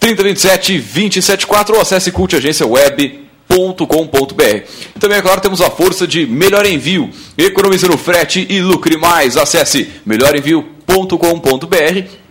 [0.00, 2.10] 3027 274 ou acesse
[3.48, 5.00] cultagenciaweb.com.br.
[5.00, 7.10] Também, é claro, temos a força de Melhor Envio.
[7.36, 9.36] Economize no frete e lucre mais.
[9.36, 12.25] Acesse melhorenvio.com.br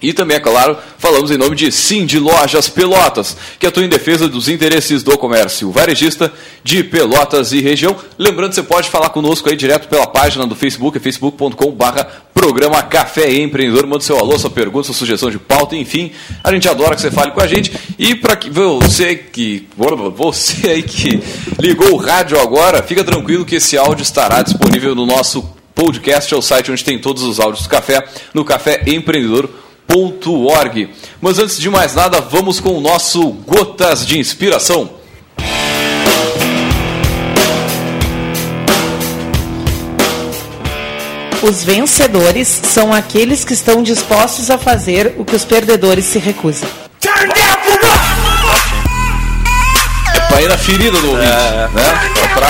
[0.00, 3.88] e também, é claro, falamos em nome de Sim de Lojas Pelotas, que atua em
[3.88, 6.32] defesa dos interesses do comércio varejista
[6.62, 7.96] de Pelotas e região.
[8.16, 12.00] Lembrando, você pode falar conosco aí direto pela página do Facebook, facebook.com.br
[12.32, 13.86] programa Café Empreendedor.
[13.86, 16.12] Manda seu alô, sua pergunta, sua sugestão de pauta, enfim.
[16.44, 17.72] A gente adora que você fale com a gente.
[17.98, 19.66] E para que você que
[20.14, 21.20] você aí que
[21.58, 26.36] ligou o rádio agora, fica tranquilo que esse áudio estará disponível no nosso podcast, é
[26.36, 29.48] o site onde tem todos os áudios do café, no Café Empreendedor
[29.88, 30.90] www.gotas.org.
[31.20, 34.90] Mas antes de mais nada, vamos com o nosso Gotas de Inspiração.
[41.40, 46.68] Os vencedores são aqueles que estão dispostos a fazer o que os perdedores se recusam.
[50.14, 52.00] É pra ir na ferida do ouvinte, é, né?
[52.34, 52.48] Pra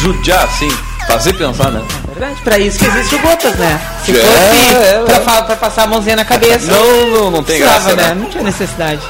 [0.00, 0.68] judiar, assim,
[1.06, 1.82] fazer pensar, né?
[2.08, 3.80] verdade, pra isso que existe o Gotas, né?
[4.04, 5.20] Se É, fosse é, pra, é.
[5.20, 6.70] fa- pra passar a mãozinha na cabeça.
[6.70, 8.20] Não, não, não tem precisava, graça, né?
[8.20, 9.00] Não tinha necessidade.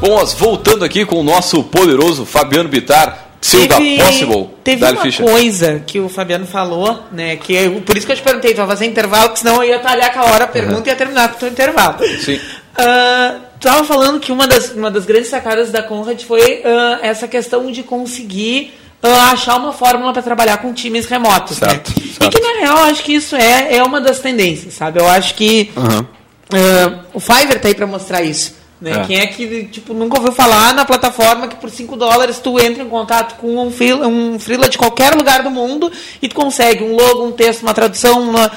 [0.00, 4.50] Bom, mas voltando aqui com o nosso poderoso Fabiano Bittar, CEO da Possible.
[4.64, 5.24] teve uma Fischer.
[5.26, 7.36] coisa que o Fabiano falou, né?
[7.36, 9.70] Que eu- por isso que eu te perguntei, tu vai fazer intervalo, porque senão eu
[9.70, 11.96] ia talhar com a hora a pergunta e ia terminar com o teu intervalo.
[12.24, 12.40] Sim.
[12.76, 16.98] Ah, tu estava falando que uma das, uma das grandes sacadas da Conrad foi ah,
[17.02, 18.74] essa questão de conseguir
[19.10, 21.56] achar uma fórmula para trabalhar com times remotos.
[21.58, 22.06] Certo, né?
[22.06, 22.30] E certo.
[22.30, 25.00] que na real eu acho que isso é, é uma das tendências, sabe?
[25.00, 26.06] Eu acho que Aham.
[26.52, 28.54] ah, o Fiverr tá aí para mostrar isso.
[28.80, 28.92] Né?
[29.00, 29.04] É.
[29.04, 32.82] Quem é que tipo, nunca ouviu falar na plataforma que por 5 dólares tu entra
[32.82, 36.82] em contato com um freela, um freela de qualquer lugar do mundo e tu consegue
[36.82, 38.50] um logo, um texto, uma tradução, uma...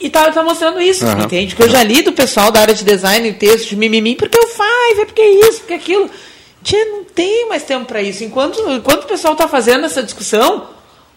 [0.00, 1.22] E tá, tá mostrando isso, Aham.
[1.22, 1.54] entende?
[1.54, 4.48] Que eu já li do pessoal da área de design texto de mimimi, porque o
[4.48, 6.10] Fiverr, porque isso, porque aquilo.
[6.62, 8.22] Tia, não tem mais tempo para isso.
[8.24, 10.68] Enquanto, enquanto o pessoal tá fazendo essa discussão,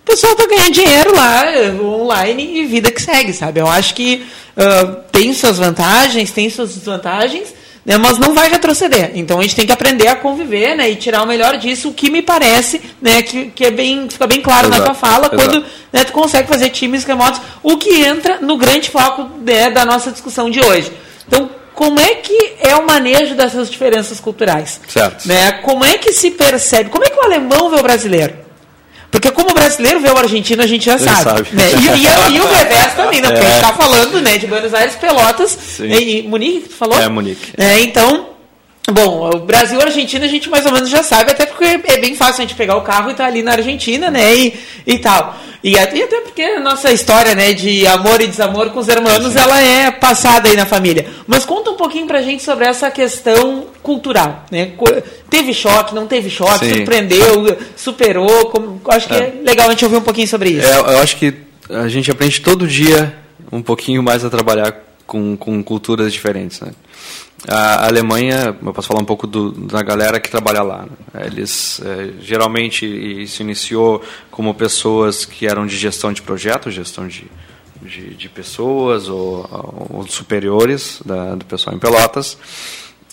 [0.01, 3.59] o pessoal tá ganhando dinheiro lá, eh, online e vida que segue, sabe?
[3.59, 4.25] Eu acho que
[4.57, 7.53] ah, tem suas vantagens, tem suas desvantagens,
[7.85, 9.11] né, mas não vai retroceder.
[9.15, 11.93] Então a gente tem que aprender a conviver né, e tirar o melhor disso, o
[11.93, 15.27] que me parece né, que, que é bem, fica bem claro na Exato, tua fala,
[15.27, 15.35] exato.
[15.35, 19.85] quando né, tu consegue fazer times remotos, o que entra no grande foco né, da
[19.85, 20.91] nossa discussão de hoje.
[21.27, 24.79] Então, como é que é o manejo dessas diferenças culturais?
[24.87, 25.27] Certo.
[25.27, 25.51] Né?
[25.63, 26.89] Como é que se percebe?
[26.89, 28.33] Como é que o alemão vê o brasileiro?
[29.11, 31.23] Porque como o brasileiro vê o argentino, a gente já sabe.
[31.23, 31.47] sabe.
[31.53, 31.63] Né?
[31.71, 33.29] E, e, e o revés também, né?
[33.29, 35.87] Porque a gente está falando né, de Buenos Aires, Pelotas Sim.
[35.87, 36.99] e, e Munique, que tu falou?
[36.99, 37.53] É, Munique.
[37.57, 38.34] É, então,
[38.91, 41.63] bom, o Brasil e a Argentina a gente mais ou menos já sabe, até porque
[41.65, 44.35] é bem fácil a gente pegar o carro e estar ali na Argentina, né?
[44.35, 44.53] E,
[44.85, 45.35] e tal.
[45.63, 48.87] E, até- e até porque a nossa história, né, de amor e desamor com os
[48.87, 51.07] hermanos, ela é passada aí na família.
[51.25, 54.73] Mas conta um pouquinho pra gente sobre essa questão cultural, né?
[55.29, 56.75] Teve choque, não teve choque, Sim.
[56.75, 59.33] surpreendeu, superou, como, acho que é.
[59.43, 60.67] legal a gente ouvir um pouquinho sobre isso.
[60.67, 61.33] É, eu acho que
[61.69, 63.15] a gente aprende todo dia
[63.51, 64.75] um pouquinho mais a trabalhar
[65.07, 66.59] com, com culturas diferentes.
[66.61, 66.71] Né?
[67.47, 70.87] A Alemanha, eu posso falar um pouco do, da galera que trabalha lá.
[71.13, 71.25] né?
[71.27, 77.25] Eles, é, geralmente, isso iniciou como pessoas que eram de gestão de projetos, gestão de,
[77.81, 79.47] de, de pessoas ou,
[79.91, 82.37] ou superiores da, do pessoal em Pelotas.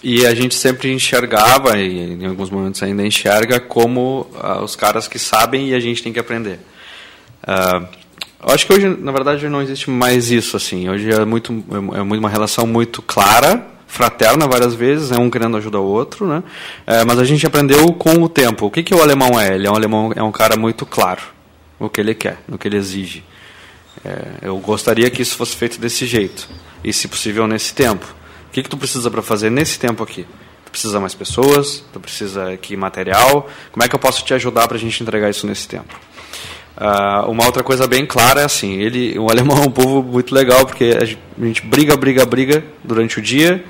[0.02, 5.06] E a gente sempre enxergava, e em alguns momentos ainda enxerga, como ah, os caras
[5.06, 6.58] que sabem e a gente tem que aprender.
[7.46, 7.84] Ah,
[8.40, 10.56] acho que hoje, na verdade, não existe mais isso.
[10.56, 10.88] assim.
[10.88, 11.52] Hoje é muito,
[11.94, 16.26] é muito uma relação muito clara, fraterna várias vezes, é um querendo ajudar o outro,
[16.26, 16.42] né?
[16.87, 18.64] Eh, mas a gente aprendeu com o tempo.
[18.64, 19.55] O que, que o alemão é?
[19.55, 21.20] Ele é um alemão, é um cara muito claro
[21.78, 23.22] no que ele quer, no que ele exige.
[24.02, 26.48] É, eu gostaria que isso fosse feito desse jeito
[26.83, 28.07] e, se possível, nesse tempo.
[28.48, 30.26] O que, que tu precisa para fazer nesse tempo aqui?
[30.64, 31.85] Tu precisa mais pessoas?
[31.92, 33.46] Tu precisa que material?
[33.70, 35.94] Como é que eu posso te ajudar para a gente entregar isso nesse tempo?
[36.76, 40.35] Uh, uma outra coisa bem clara é assim, ele, o alemão é um povo muito
[40.35, 43.62] legal, porque a gente briga, briga, briga durante o dia,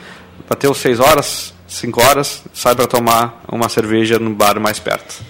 [0.49, 5.23] bateu seis horas, cinco horas, sai para tomar uma cerveja no bar mais perto.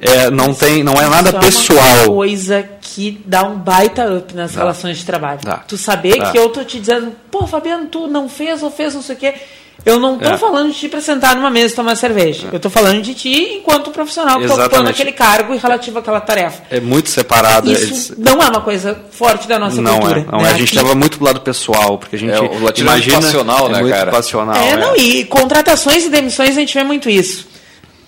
[0.00, 2.04] É, não tem, não é nada Isso pessoal.
[2.04, 4.60] Uma coisa que dá um baita up nas dá.
[4.60, 5.40] relações de trabalho.
[5.42, 5.56] Dá.
[5.56, 6.30] Tu saber dá.
[6.30, 9.18] que eu tô te dizendo, pô, Fabiano, tu não fez ou fez não sei o
[9.18, 9.34] quê.
[9.84, 10.36] Eu não estou é.
[10.36, 12.48] falando de ti para sentar numa mesa e tomar cerveja.
[12.48, 12.54] É.
[12.54, 16.20] Eu estou falando de ti enquanto profissional que está ocupando aquele cargo e relativo àquela
[16.20, 16.62] tarefa.
[16.70, 17.70] É muito separado.
[17.70, 20.20] Isso não é uma coisa forte da nossa não cultura.
[20.20, 20.50] É, não né?
[20.50, 20.54] é.
[20.54, 23.18] A gente leva muito do lado pessoal, porque a gente é, o imagina...
[23.18, 24.10] É passional, né, muito cara?
[24.10, 24.56] passional.
[24.56, 27.46] É, não, e contratações e demissões a gente vê muito isso.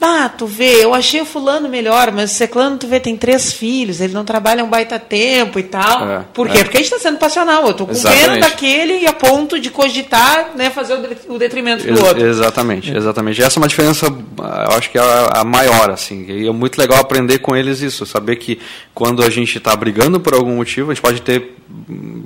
[0.03, 3.53] Ah, tu vê, eu achei o fulano melhor, mas o Seclano, tu vê, tem três
[3.53, 6.09] filhos, ele não trabalha um baita tempo e tal.
[6.09, 6.59] É, Por quê?
[6.59, 6.65] É.
[6.65, 7.65] Porque a gente está sendo passional.
[7.65, 10.95] Eu estou com pena daquele e a ponto de cogitar né, fazer
[11.29, 12.27] o detrimento do Ex outro.
[12.27, 13.43] Exatamente, exatamente.
[13.43, 15.03] Essa é uma diferença, eu acho que é
[15.35, 16.25] a, maior, assim.
[16.29, 18.59] E é muito legal aprender com eles isso, saber que
[18.95, 21.57] quando a gente está brigando por algum motivo, a gente pode ter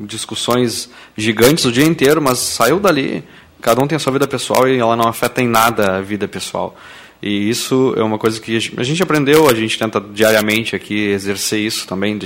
[0.07, 3.25] discussões gigantes o dia inteiro, mas saiu dali,
[3.61, 6.29] cada um tem a sua vida pessoal e ela não afeta em nada a vida
[6.29, 6.77] pessoal.
[7.23, 11.59] E isso é uma coisa que a gente aprendeu, a gente tenta diariamente aqui exercer
[11.59, 12.19] isso também,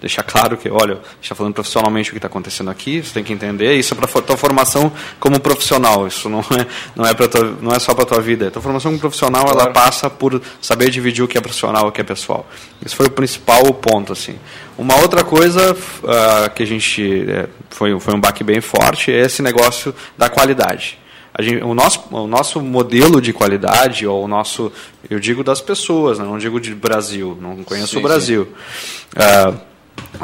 [0.00, 3.14] deixar claro que, olha, a gente está falando profissionalmente o que está acontecendo aqui, você
[3.14, 7.06] tem que entender, isso é para a tua formação como profissional, isso não é, não
[7.06, 8.48] é, tua, não é só para a tua vida.
[8.48, 9.60] A tua formação como profissional, claro.
[9.60, 12.46] ela passa por saber dividir o que é profissional e o que é pessoal.
[12.84, 14.38] Esse foi o principal ponto, assim.
[14.76, 19.20] Uma outra coisa uh, que a gente, é, foi, foi um baque bem forte, é
[19.20, 20.98] esse negócio da qualidade.
[21.40, 24.70] Gente, o, nosso, o nosso modelo de qualidade, ou o nosso,
[25.10, 26.24] eu digo das pessoas, né?
[26.24, 28.48] não digo de Brasil, não conheço sim, o Brasil.
[29.16, 29.74] Uh,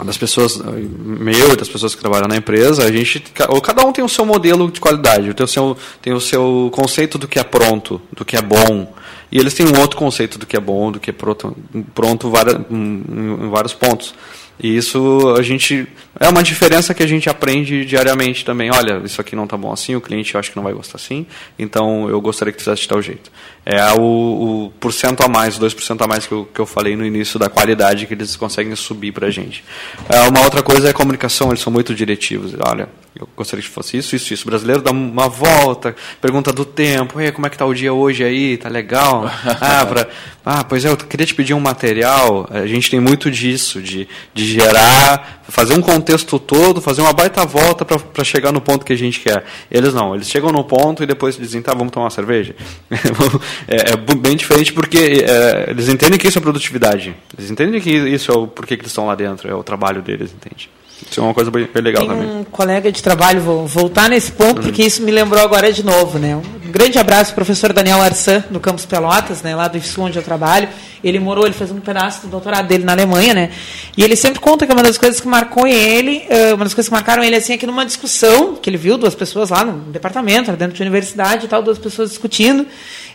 [0.05, 3.21] das pessoas, meu e das pessoas que trabalham na empresa, a gente,
[3.63, 7.19] cada um tem o seu modelo de qualidade, tem o seu, tem o seu conceito
[7.19, 8.93] do que é pronto, do que é bom.
[9.33, 11.57] E eles têm um outro conceito do que é bom, do que é pronto,
[11.95, 12.33] pronto
[12.71, 14.15] em vários pontos.
[14.63, 15.87] E isso a gente
[16.19, 18.71] é uma diferença que a gente aprende diariamente também.
[18.71, 21.27] Olha, isso aqui não está bom assim, o cliente acho que não vai gostar assim,
[21.59, 23.31] então eu gostaria que fizesse de tal jeito.
[23.65, 27.05] É o, o porcento a mais, 2% a mais que eu, que eu falei no
[27.05, 29.63] início da qualidade que eles conseguem subir para a gente.
[30.09, 32.55] É, uma outra coisa é a comunicação, eles são muito diretivos.
[32.59, 34.45] Olha, eu gostaria que fosse isso, isso, isso.
[34.45, 38.25] O brasileiro dá uma volta, pergunta do tempo, como é que está o dia hoje
[38.25, 39.25] aí, tá legal?
[39.61, 40.09] ah, pra,
[40.45, 42.49] ah, pois é, eu queria te pedir um material.
[42.51, 47.45] A gente tem muito disso, de, de gerar, fazer um contexto todo, fazer uma baita
[47.45, 49.45] volta para chegar no ponto que a gente quer.
[49.71, 52.55] Eles não, eles chegam no ponto e depois dizem, tá, vamos tomar uma cerveja.
[53.69, 57.15] é, é, bem diferente porque é, eles entendem que isso é produtividade.
[57.37, 60.03] Eles entendem que isso é o porquê que eles estão lá dentro, é o trabalho
[60.03, 60.69] deles, entende?
[61.09, 62.37] Isso é uma coisa bem, bem legal Tem também.
[62.37, 64.63] um colega de trabalho, vou voltar nesse ponto, uhum.
[64.65, 66.19] porque isso me lembrou agora de novo.
[66.19, 66.37] Né?
[66.37, 70.23] Um grande abraço professor Daniel Arsan, do Campus Pelotas, né, lá do IFSU, onde eu
[70.23, 70.69] trabalho.
[71.03, 73.51] Ele morou, ele fez um pedaço do doutorado dele na Alemanha, né?
[73.97, 76.93] E ele sempre conta que uma das coisas que marcou ele, uma das coisas que
[76.93, 80.53] marcaram ele, assim, é que numa discussão que ele viu duas pessoas lá no departamento,
[80.53, 82.67] dentro de universidade e tal, duas pessoas discutindo.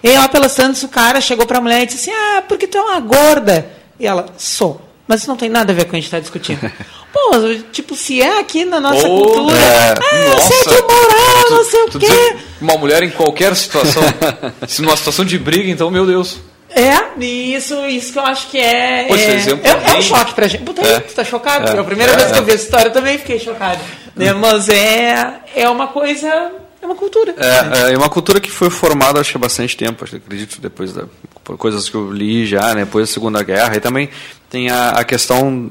[0.06, 2.68] E lá pelas tantas o cara chegou para a mulher e disse assim: Ah, porque
[2.68, 3.68] tu é uma gorda.
[4.00, 4.80] E ela, sou.
[5.08, 6.60] Mas isso não tem nada a ver com o que a gente está discutindo.
[7.12, 7.32] Pô,
[7.72, 11.82] tipo, se é aqui na nossa oh, cultura, é, ah, nossa, assédio moral, não sei
[11.82, 12.36] o quê.
[12.62, 14.04] Uma mulher em qualquer situação,
[14.68, 16.40] se numa situação de briga, então, meu Deus.
[16.70, 19.06] É, isso, isso que eu acho que é.
[19.08, 20.64] Pô, é, exemplo é, é, um choque pra gente.
[20.66, 21.00] Puta, é.
[21.00, 21.72] tu tá chocado?
[21.72, 22.16] É, a primeira é.
[22.18, 23.80] vez que eu vi essa história eu também fiquei chocado.
[24.16, 24.34] Né?
[24.34, 26.52] Mas é, é uma coisa
[26.86, 27.36] é uma cultura.
[27.38, 31.06] É, é uma cultura que foi formada acho há bastante tempo, acredito, depois da
[31.46, 34.10] por coisas que eu li já, né, depois da Segunda Guerra, e também
[34.50, 35.70] tem a, a questão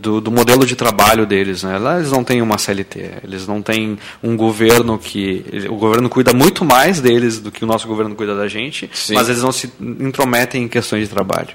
[0.00, 1.62] do, do, modelo de trabalho deles.
[1.62, 1.78] Né?
[1.78, 5.44] Lá eles não têm uma CLT, eles não têm um governo que.
[5.68, 9.14] O governo cuida muito mais deles do que o nosso governo cuida da gente, Sim.
[9.14, 11.50] mas eles não se intrometem em questões de trabalho.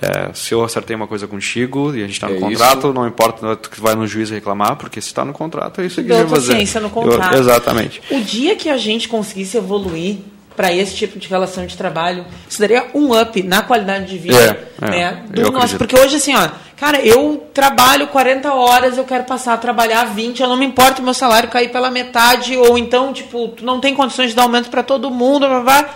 [0.00, 2.92] É, se eu acertei uma coisa contigo e a gente está no é contrato, isso.
[2.92, 6.08] não importa que vai no juiz reclamar, porque se está no contrato, é isso que
[6.08, 6.80] vai fazer.
[6.80, 7.34] no contrato.
[7.34, 8.02] Eu, exatamente.
[8.10, 10.18] O dia que a gente conseguisse evoluir
[10.56, 14.58] para esse tipo de relação de trabalho, isso daria um up na qualidade de vida.
[14.80, 19.04] É, é né, do nosso, porque hoje, assim, ó, cara, eu trabalho 40 horas, eu
[19.04, 22.56] quero passar a trabalhar 20, eu não me importa o meu salário cair pela metade,
[22.56, 25.94] ou então, tipo, tu não tem condições de dar aumento para todo mundo, blá, blá,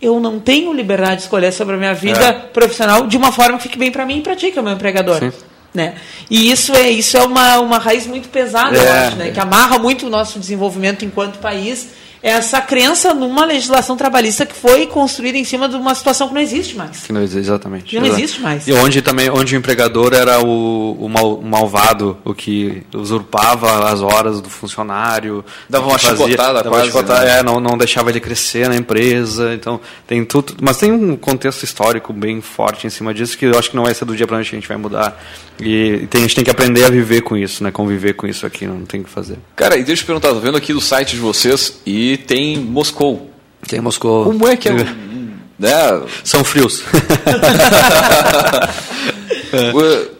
[0.00, 2.32] eu não tenho liberdade de escolher sobre a minha vida é.
[2.32, 4.64] profissional de uma forma que fique bem para mim e para ti, que é o
[4.64, 5.18] meu empregador.
[5.18, 5.32] Sim.
[5.74, 5.96] Né?
[6.30, 9.30] E isso é, isso é uma, uma raiz muito pesada, é, eu acho, né?
[9.30, 11.88] que amarra muito o nosso desenvolvimento enquanto país
[12.22, 16.40] essa crença numa legislação trabalhista que foi construída em cima de uma situação que não
[16.40, 17.06] existe mais.
[17.06, 17.84] Que não existe, exatamente.
[17.84, 18.66] Que não existe mais.
[18.66, 23.90] E onde também, onde o empregador era o, o, mal, o malvado, o que usurpava
[23.90, 27.38] as horas do funcionário, dava uma fazia, chicotada, dava quase, chicotada, né?
[27.38, 29.54] é, não, não deixava ele crescer na empresa.
[29.54, 33.58] Então tem tudo, mas tem um contexto histórico bem forte em cima disso que eu
[33.58, 35.18] acho que não vai ser do dia para noite que a gente vai mudar
[35.60, 37.70] E tem, a gente tem que aprender a viver com isso, né?
[37.70, 39.38] Conviver com isso aqui, não tem o que fazer.
[39.56, 42.58] Cara, e deixa eu te perguntar, tô vendo aqui do site de vocês e tem
[42.58, 43.30] Moscou.
[43.66, 44.24] Tem Moscou.
[44.24, 44.72] Como é que é?
[45.58, 46.02] né?
[46.22, 46.84] São frios.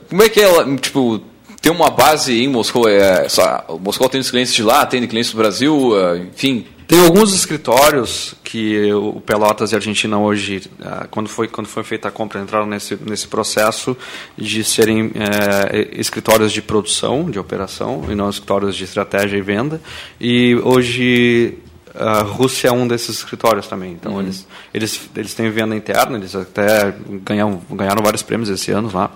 [0.09, 1.21] Como é que é, tipo,
[1.61, 2.89] tem uma base em Moscou?
[2.89, 6.67] É, só, Moscou tem clientes de lá, tem clientes do Brasil, é, enfim.
[6.89, 11.85] Tem alguns escritórios que o Pelotas e a Argentina hoje, ah, quando foi, quando foi
[11.85, 13.95] feita a compra, entraram nesse, nesse processo
[14.39, 19.83] de serem é, escritórios de produção, de operação, e não escritórios de estratégia e venda.
[20.19, 21.59] E hoje
[21.95, 23.93] a Rússia é um desses escritórios também.
[23.93, 24.21] Então uhum.
[24.21, 29.11] eles, eles, eles têm venda interna, eles até ganham, ganharam vários prêmios esse ano lá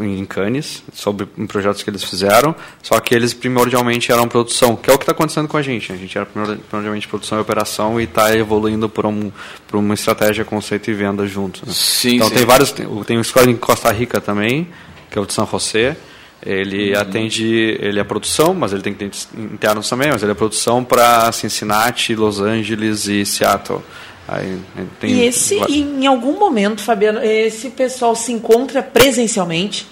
[0.00, 4.92] em Cannes, sobre projetos que eles fizeram, só que eles primordialmente eram produção, que é
[4.92, 5.92] o que está acontecendo com a gente.
[5.92, 9.30] A gente era primordialmente produção e operação e está evoluindo por, um,
[9.66, 11.62] por uma estratégia, conceito e venda juntos.
[11.62, 11.72] Né?
[11.72, 12.34] Sim, então sim.
[12.34, 14.68] tem vários, tem, tem um escola em Costa Rica também,
[15.10, 15.96] que é o de São José,
[16.44, 17.00] ele uhum.
[17.00, 21.30] atende, ele é produção, mas ele tem clientes internos também, mas ele é produção para
[21.32, 23.82] Cincinnati, Los Angeles e Seattle.
[24.28, 24.60] Aí,
[25.04, 29.86] e esse, em algum momento, Fabiano, esse pessoal se encontra presencialmente?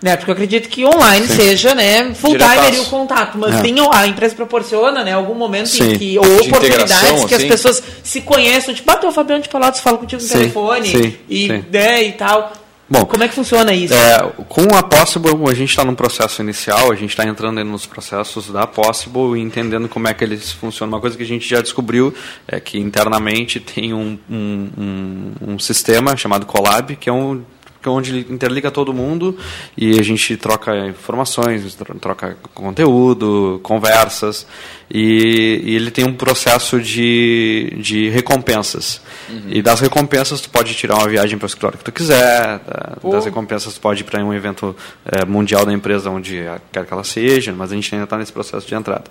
[0.00, 0.14] Né?
[0.14, 1.34] Porque eu acredito que online Sim.
[1.34, 3.62] seja né, full time ali o contato, mas é.
[3.62, 5.90] tem, a empresa proporciona né, algum momento Sim.
[5.90, 7.44] em que, ou de oportunidades que assim.
[7.46, 10.34] as pessoas se conheçam, tipo, bateu ah, o Fabiano de Pelotas, fala contigo no Sim.
[10.34, 12.52] telefone e, né, e tal.
[12.90, 13.92] Bom, como é que funciona isso?
[13.92, 17.84] É, com a Possible, a gente está num processo inicial, a gente está entrando nos
[17.84, 20.94] processos da Possible e entendendo como é que eles funcionam.
[20.94, 22.14] Uma coisa que a gente já descobriu
[22.46, 27.42] é que internamente tem um, um, um, um sistema chamado Collab, que é um
[27.86, 29.38] onde interliga todo mundo
[29.76, 34.46] e a gente troca informações, troca conteúdo, conversas
[34.90, 39.00] e, e ele tem um processo de, de recompensas.
[39.28, 39.42] Uhum.
[39.48, 42.60] E das recompensas tu pode tirar uma viagem para o escritório que tu quiser,
[43.02, 44.74] das recompensas tu pode ir para um evento
[45.04, 48.32] é, mundial da empresa onde quer que ela seja, mas a gente ainda está nesse
[48.32, 49.04] processo de entrada.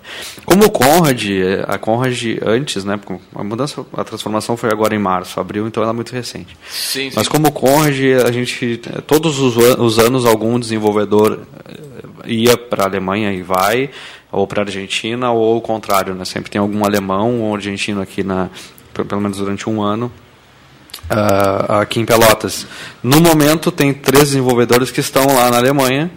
[0.44, 1.24] Como o Conrad,
[1.66, 2.98] a Conrad antes, né,
[3.34, 6.56] a mudança, a transformação foi agora em março, abril, então ela é muito recente.
[6.68, 7.12] Sim, sim.
[7.14, 12.84] Mas como o Conrad, a gente, todos os, os anos algum desenvolvedor eh, ia para
[12.84, 13.90] a Alemanha e vai,
[14.30, 16.24] ou para a Argentina, ou o contrário, né?
[16.24, 18.48] Sempre tem algum alemão ou argentino aqui na,
[18.92, 20.12] pelo menos durante um ano,
[21.10, 22.66] uh, aqui em Pelotas.
[23.02, 26.10] No momento tem três desenvolvedores que estão lá na Alemanha.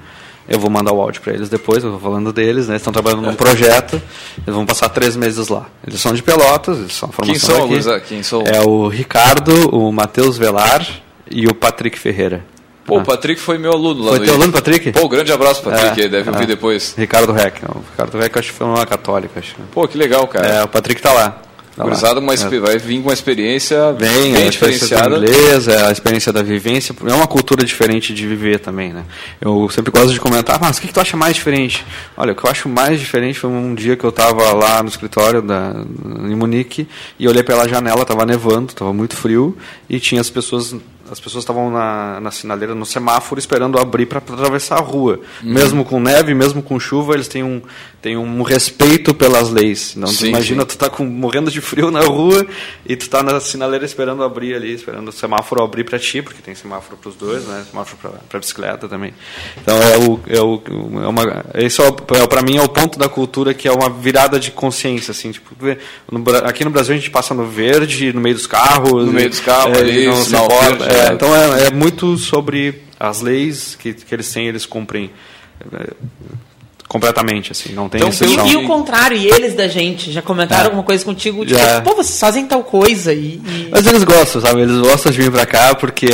[0.49, 2.75] Eu vou mandar o áudio para eles depois, eu vou falando deles, né?
[2.75, 4.01] Estão trabalhando num projeto,
[4.39, 5.67] eles vão passar três meses lá.
[5.87, 8.07] Eles são de Pelotas, eles são formação Quem são, aqui.
[8.07, 8.41] Quem são?
[8.41, 10.85] É o Ricardo, o Matheus Velar
[11.29, 12.43] e o Patrick Ferreira.
[12.91, 14.91] Pô, o Patrick foi meu aluno lá Foi teu aluno, Patrick?
[14.91, 16.47] Pô, grande abraço, Patrick, é, deve ouvir é.
[16.47, 16.93] depois.
[16.97, 17.63] Ricardo Reck.
[17.63, 19.39] O Ricardo Reck acho que foi uma católica.
[19.39, 19.55] Acho.
[19.71, 20.47] Pô, que legal, cara.
[20.47, 21.41] É, o Patrick tá lá.
[21.73, 22.59] Tá uma, é.
[22.59, 25.17] vai vir com uma experiência Vem, bem a diferenciada.
[25.17, 26.93] Inglesa, a experiência da vivência.
[27.07, 29.05] É uma cultura diferente de viver também, né?
[29.39, 31.85] Eu sempre gosto de comentar, mas o que, que tu acha mais diferente?
[32.17, 34.89] Olha, o que eu acho mais diferente foi um dia que eu estava lá no
[34.89, 35.73] escritório da,
[36.29, 39.57] em Munique e olhei pela janela, estava nevando, estava muito frio
[39.89, 40.75] e tinha as pessoas
[41.11, 45.19] as pessoas estavam na, na sinaleira, no semáforo, esperando abrir para atravessar a rua.
[45.43, 45.53] Uhum.
[45.53, 47.61] Mesmo com neve, mesmo com chuva, eles têm um,
[48.01, 49.93] têm um respeito pelas leis.
[49.95, 50.67] Não, sim, imagina, sim.
[50.69, 52.47] tu tá com, morrendo de frio na rua
[52.85, 56.41] e tu tá na sinaleira esperando abrir ali, esperando o semáforo abrir para ti, porque
[56.41, 57.65] tem semáforo para os dois, né?
[57.69, 59.13] Semáforo para bicicleta também.
[59.61, 60.61] Então é o, é o
[61.03, 63.89] é uma, esse é, é para mim é o ponto da cultura que é uma
[63.89, 65.55] virada de consciência, assim, tipo,
[66.09, 69.29] no, aqui no Brasil a gente passa no verde, no meio dos carros, no meio
[69.29, 73.75] dos carros, é, ali, não se importa, é, então é, é, muito sobre as leis
[73.75, 75.09] que, que eles têm, eles cumprem
[76.91, 78.45] completamente, assim, não tem então, exceção.
[78.45, 80.65] E, e, o contrário, e eles da gente, já comentaram é.
[80.65, 81.79] alguma coisa contigo, tipo, já.
[81.79, 84.63] pô, vocês fazem tal coisa e, e, Mas eles gostam, sabe?
[84.63, 86.09] Eles gostam de vir pra cá porque,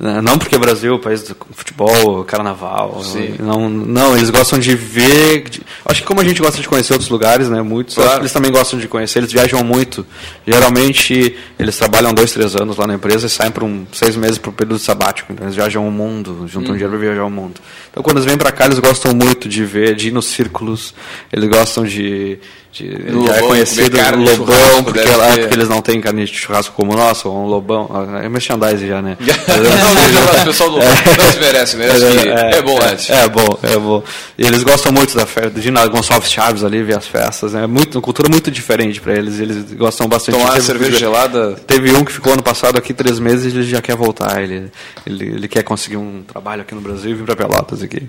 [0.00, 3.36] né, não porque o Brasil é o país do futebol, carnaval, Sim.
[3.38, 6.92] não, não, eles gostam de ver, de, acho que como a gente gosta de conhecer
[6.92, 8.22] outros lugares, né, muitos, claro.
[8.22, 10.04] eles também gostam de conhecer, eles viajam muito,
[10.44, 14.36] geralmente eles trabalham dois, três anos lá na empresa e saem por um, seis meses
[14.36, 16.76] para o período sabático, então eles viajam o mundo, juntam hum.
[16.76, 17.60] dinheiro para viajar o mundo.
[17.88, 20.26] Então quando eles vêm pra cá, eles gostam muito de ver ver, de ir nos
[20.26, 20.94] círculos.
[21.32, 22.38] Eles gostam de.
[22.72, 26.94] de Lobão, é conhecido Lobão, porque, lá, porque eles não têm carne de churrasco como
[26.94, 27.90] o nosso, ou um Lobão.
[28.22, 29.16] É merchandise já, né?
[29.20, 32.96] não, o pessoal do não se merece, merece é, é, bom, né?
[33.08, 34.02] É, é, bom, é bom.
[34.38, 37.54] E eles gostam muito da festa, de Gonçalves Chaves ali, ver as festas.
[37.54, 39.38] É muito, uma cultura muito diferente para eles.
[39.38, 40.38] Eles gostam bastante.
[40.38, 41.52] Tomar cerveja gelada.
[41.66, 44.42] Teve um que ficou ano passado aqui três meses e ele já quer voltar.
[44.42, 44.70] Ele,
[45.06, 48.08] ele, ele quer conseguir um trabalho aqui no Brasil e vir para Pelotas aqui.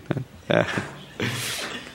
[0.49, 0.65] É.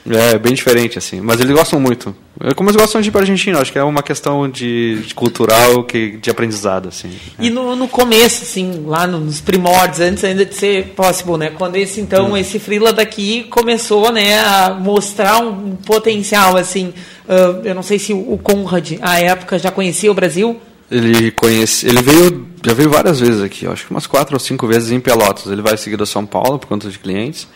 [0.09, 1.21] É, bem diferente, assim.
[1.21, 2.13] Mas eles gostam muito.
[2.41, 5.13] É como eles gostam de ir para Argentina, acho que é uma questão de, de
[5.13, 7.11] cultural, que, de aprendizado, assim.
[7.39, 11.51] E no, no, começo, assim, lá nos primórdios, antes ainda de ser possible, né?
[11.57, 12.37] Quando esse, então, hum.
[12.37, 16.93] esse Frila daqui começou, né, a mostrar um potencial, assim.
[17.25, 20.59] Uh, eu não sei se o Conrad, à época, já conhecia o Brasil.
[20.91, 24.67] Ele conhece, ele veio, já veio várias vezes aqui, acho que umas quatro ou cinco
[24.67, 25.45] vezes em Pelotas.
[25.47, 27.47] Ele vai seguir do São Paulo por conta de clientes.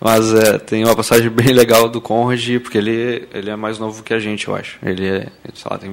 [0.00, 4.02] Mas é, tem uma passagem bem legal do Conrad, porque ele, ele é mais novo
[4.02, 4.78] que a gente, eu acho.
[4.82, 5.92] Ele, é, sei lá, tem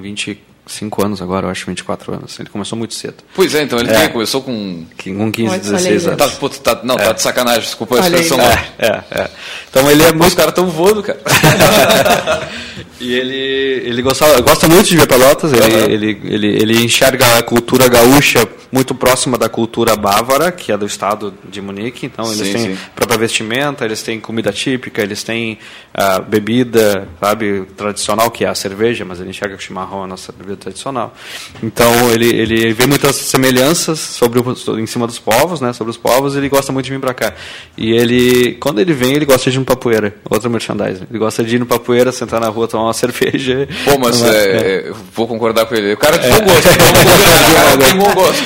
[0.68, 2.40] 25 anos agora, eu acho, 24 anos.
[2.40, 3.16] Ele começou muito cedo.
[3.34, 4.08] Pois é, então ele é.
[4.10, 4.86] começou com...
[5.02, 6.18] Com 15, 16 anos.
[6.18, 7.06] Tá, pô, tá, não, tá é.
[7.08, 8.40] tá de sacanagem, desculpa a expressão.
[8.40, 9.30] É, é, é.
[9.70, 10.28] Então ele é muito...
[10.28, 11.20] Os caras estão voando, cara.
[13.00, 15.86] e ele, ele gosta, gosta muito de ver Pelotas, ele, uhum.
[15.86, 20.86] ele, ele, ele enxerga a cultura gaúcha muito próxima da cultura bávara, que é do
[20.86, 22.06] estado de Munique.
[22.06, 22.82] Então, eles sim, têm sim.
[22.96, 25.58] própria vestimenta, eles têm comida típica, eles têm
[25.98, 30.04] uh, bebida, sabe, tradicional, que é a cerveja, mas ele enxerga que o chimarrão é
[30.04, 31.14] a nossa bebida tradicional.
[31.62, 35.98] Então, ele, ele vê muitas semelhanças sobre o, em cima dos povos, né, sobre os
[35.98, 37.34] povos, e ele gosta muito de vir para cá.
[37.78, 41.06] E ele, quando ele vem, ele gosta de ir no Papoeira, outro merchandising.
[41.10, 43.68] Ele gosta de ir no Papoeira, sentar na rua, tomar uma cerveja.
[43.86, 45.94] Pô, mas é, é, vou concordar com ele.
[45.94, 46.70] O cara de bom gosto.
[47.80, 48.44] tem bom gosto.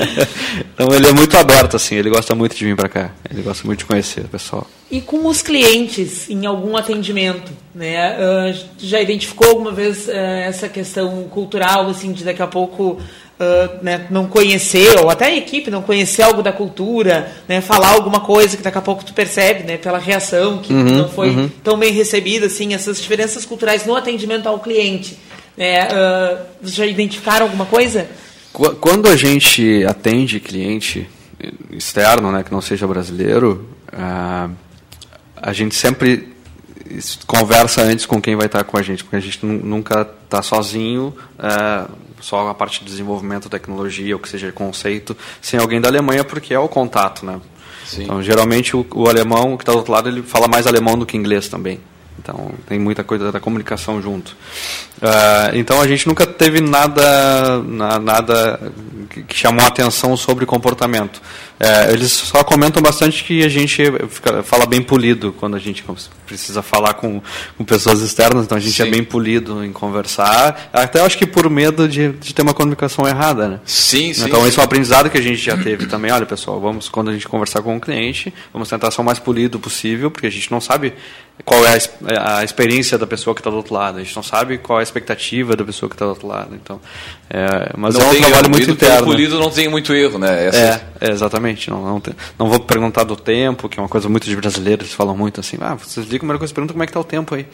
[0.74, 3.10] então ele é muito aberto, assim, ele gosta muito de vir para cá.
[3.30, 4.66] Ele gosta muito de conhecer o pessoal.
[4.90, 8.16] E com os clientes em algum atendimento, né?
[8.16, 12.98] Uh, já identificou alguma vez uh, essa questão cultural, assim, de daqui a pouco
[13.40, 17.92] Uh, né, não conhecer, ou até a equipe não conhecer algo da cultura, né, falar
[17.92, 21.30] alguma coisa que daqui a pouco tu percebe, né, pela reação que uhum, não foi
[21.30, 21.50] uhum.
[21.64, 25.16] tão bem recebida, assim, essas diferenças culturais no atendimento ao cliente.
[25.56, 28.06] Né, uh, já identificaram alguma coisa?
[28.52, 31.08] Quando a gente atende cliente
[31.72, 34.54] externo, né, que não seja brasileiro, uh,
[35.34, 36.28] a gente sempre
[37.26, 41.14] conversa antes com quem vai estar com a gente, porque a gente nunca está sozinho,
[41.38, 46.24] uh, só a parte de desenvolvimento, tecnologia, ou que seja conceito, sem alguém da Alemanha,
[46.24, 47.40] porque é o contato, né?
[47.86, 48.04] Sim.
[48.04, 51.04] Então, geralmente o, o alemão que está do outro lado ele fala mais alemão do
[51.04, 51.80] que inglês também.
[52.22, 54.36] Então tem muita coisa da comunicação junto.
[54.98, 57.62] Uh, então a gente nunca teve nada,
[57.98, 58.72] nada
[59.26, 61.20] que chamou a atenção sobre comportamento.
[61.60, 65.84] Uh, eles só comentam bastante que a gente fica, fala bem polido quando a gente
[66.24, 67.20] precisa falar com,
[67.58, 68.90] com pessoas externas, então a gente é sim.
[68.90, 70.70] é bem polido em conversar.
[70.72, 73.60] Até acho que por medo de, de ter uma comunicação errada, né?
[73.66, 74.24] Sim, sim.
[74.24, 76.10] Então esse é um aprendizado que a gente já teve também.
[76.10, 79.18] Olha, pessoal, vamos quando a gente conversar com um cliente, vamos tentar ser o mais
[79.18, 80.94] polido possível, porque a gente não sabe
[81.44, 81.78] qual é
[82.16, 83.98] a, a experiência da pessoa que está do outro lado.
[83.98, 86.54] A gente não sabe qual é a expectativa da pessoa que está do outro lado.
[86.54, 86.80] Então,
[87.32, 89.04] é, mas não é um trabalho erro, muito interno.
[89.04, 90.48] polido não tem muito erro, né?
[90.48, 90.58] Essa...
[91.00, 91.70] É, é, exatamente.
[91.70, 94.86] Não, não, tem, não vou perguntar do tempo, que é uma coisa muito de brasileiros,
[94.86, 96.98] eles falam muito assim, ah, vocês ligam, a primeira coisa, perguntam como é que está
[96.98, 97.46] o tempo aí.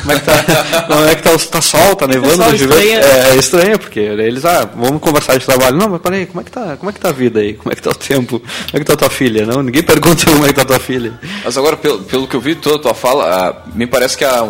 [0.00, 2.50] como é que está como é que tá, tá sol, está nevando, tá.
[2.50, 5.76] É, é estranho, porque eles, ah, vamos conversar de trabalho.
[5.76, 7.52] Não, mas peraí, como é que está como é que tá a vida aí?
[7.52, 8.40] Como é que está o tempo?
[8.40, 9.44] Como é que está a tua filha?
[9.44, 11.12] Não, ninguém pergunta como é que está a tua filha.
[11.44, 14.48] Mas agora, pelo, pelo que eu vi toda a tua fala, me parece que a,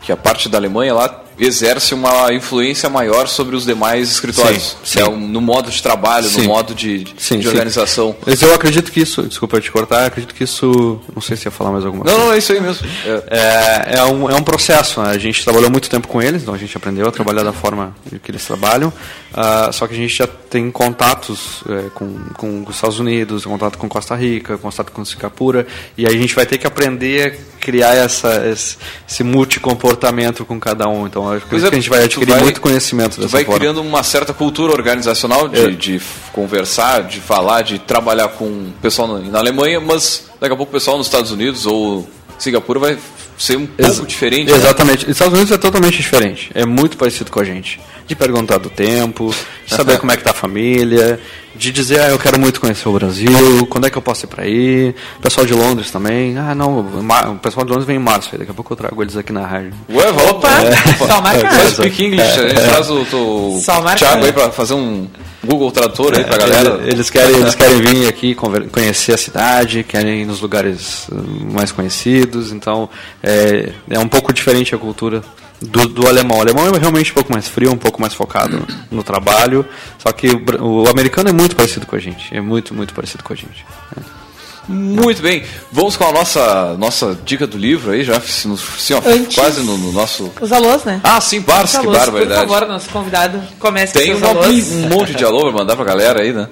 [0.00, 4.76] que a parte da Alemanha lá exerce uma influência maior sobre os demais escritórios.
[4.84, 5.00] Sim, sim.
[5.00, 6.42] É, no modo de trabalho, sim.
[6.42, 8.14] no modo de, sim, de organização.
[8.26, 11.00] Mas eu acredito que isso, desculpa te cortar, acredito que isso.
[11.14, 12.18] Não sei se ia falar mais alguma não, coisa.
[12.18, 12.86] Não, não, é isso aí mesmo.
[13.30, 15.02] É, é, um, é um processo.
[15.02, 15.10] Né?
[15.10, 17.94] A gente trabalhou muito tempo com eles, então a gente aprendeu a trabalhar da forma
[18.22, 18.92] que eles trabalham.
[19.32, 23.78] Uh, só que a gente já tem contatos é, com, com os Estados Unidos, contato
[23.78, 25.66] com Costa Rica, contato com Singapura,
[25.96, 28.76] e aí a gente vai ter que aprender a criar essa, esse,
[29.08, 31.06] esse multicomportamento com cada um.
[31.06, 33.58] Então, que, é, a gente vai adquirir vai, muito conhecimento dessa vai forma.
[33.58, 35.70] criando uma certa cultura organizacional de, é.
[35.70, 36.00] de
[36.32, 40.70] conversar, de falar, de trabalhar com o pessoal na, na Alemanha, mas daqui a pouco
[40.70, 42.08] o pessoal nos Estados Unidos ou
[42.38, 42.98] Singapura vai
[43.38, 44.50] ser um pouco Ex diferente.
[44.50, 44.56] Né?
[44.56, 45.06] Exatamente.
[45.06, 45.12] Né?
[45.12, 46.50] Estados Unidos é totalmente diferente.
[46.54, 47.80] É muito parecido com a gente.
[48.06, 49.34] De perguntar do tempo,
[49.66, 51.20] de saber como é que está a família,
[51.54, 54.28] de dizer, ah, eu quero muito conhecer o Brasil, quando é que eu posso ir
[54.28, 54.94] para aí?
[55.18, 56.36] O pessoal de Londres também.
[56.38, 59.16] Ah, não, o pessoal de Londres vem em março, daqui a pouco eu trago eles
[59.16, 59.72] aqui na rádio.
[59.90, 60.48] Ué, opa!
[60.48, 60.76] É,
[61.06, 61.46] só marca.
[61.46, 63.62] É, speak English, a gente traz o, o
[63.96, 65.06] Thiago aí para fazer um
[65.44, 66.80] Google Tradutor aí pra galera.
[66.86, 71.72] Eles querem, eles querem vir aqui conhecer a cidade, querem ir nos lugares uh, mais
[71.72, 72.88] conhecidos, então
[73.22, 75.22] é, é um pouco diferente a cultura
[75.62, 76.38] do, do, alemão.
[76.38, 79.64] O alemão é realmente um pouco mais frio, um pouco mais focado no trabalho.
[79.98, 82.34] Só que o, o, americano é muito parecido com a gente.
[82.34, 83.64] É muito, muito parecido com a gente.
[83.96, 84.22] É.
[84.68, 85.42] Muito bem,
[85.72, 88.54] vamos com a nossa, nossa dica do livro aí, já sim,
[88.94, 89.02] ó,
[89.34, 90.30] quase no, no, nosso.
[90.40, 91.00] Os alôs, né?
[91.02, 92.46] Ah, sim, Bars, que barbaridade.
[92.46, 95.84] Por favor, nosso convidado comece Tem com um, um monte de alô pra mandar pra
[95.84, 96.48] galera aí, né?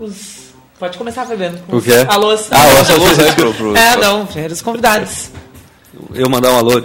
[0.00, 0.46] Os...
[0.78, 1.58] Pode começar, Fabiano.
[1.68, 2.06] O quê?
[2.06, 2.48] Alôs.
[2.52, 3.76] Ah, os alôs aí pro, pro...
[3.76, 5.30] É, não, os convidados.
[6.14, 6.80] Eu mandar um alô.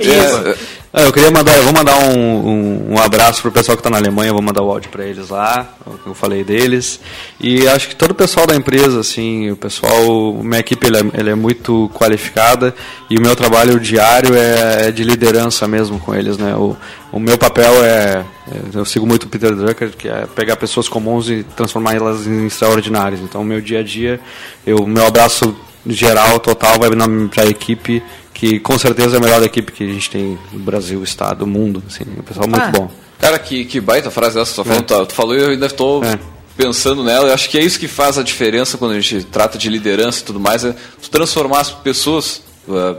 [0.93, 3.89] É, eu queria mandar, eu vou mandar um, um, um abraço pro pessoal que está
[3.89, 5.73] na Alemanha, vou mandar o áudio para eles lá,
[6.05, 6.99] eu falei deles.
[7.39, 11.01] E acho que todo o pessoal da empresa, assim, o pessoal, minha equipe ele é,
[11.13, 12.75] ele é muito qualificada
[13.09, 16.53] e o meu trabalho diário é, é de liderança mesmo com eles, né?
[16.55, 16.75] O,
[17.09, 20.89] o meu papel é, é, eu sigo muito o Peter Drucker, que é pegar pessoas
[20.89, 23.21] comuns e transformá-las em extraordinárias.
[23.21, 24.19] Então, o meu dia a dia,
[24.67, 25.55] o meu abraço
[25.85, 28.03] geral, total, vai para a equipe
[28.41, 31.83] que com certeza é a melhor equipe que a gente tem no Brasil, Estado, mundo.
[31.85, 32.71] Assim, um pessoal muito ah.
[32.71, 32.89] bom.
[33.19, 35.05] Cara, que, que baita frase essa que tu, falando, é.
[35.05, 36.17] tu falou e eu ainda estou é.
[36.57, 37.27] pensando nela.
[37.27, 40.21] Eu acho que é isso que faz a diferença quando a gente trata de liderança
[40.21, 40.75] e tudo mais, é
[41.11, 42.97] transformar as pessoas, uh,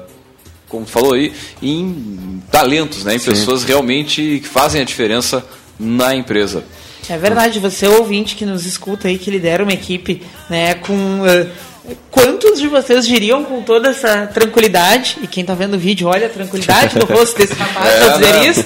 [0.69, 3.17] como tu falou aí, em talentos, né?
[3.17, 3.31] em Sim.
[3.31, 5.45] pessoas realmente que fazem a diferença
[5.77, 6.63] na empresa.
[7.09, 10.95] É verdade, você ouvinte que nos escuta aí, que lidera uma equipe né, com.
[10.95, 11.72] Uh,
[12.11, 16.27] Quantos de vocês diriam com toda essa tranquilidade, e quem está vendo o vídeo olha
[16.27, 18.65] a tranquilidade no rosto desse rapaz é, dizer isso,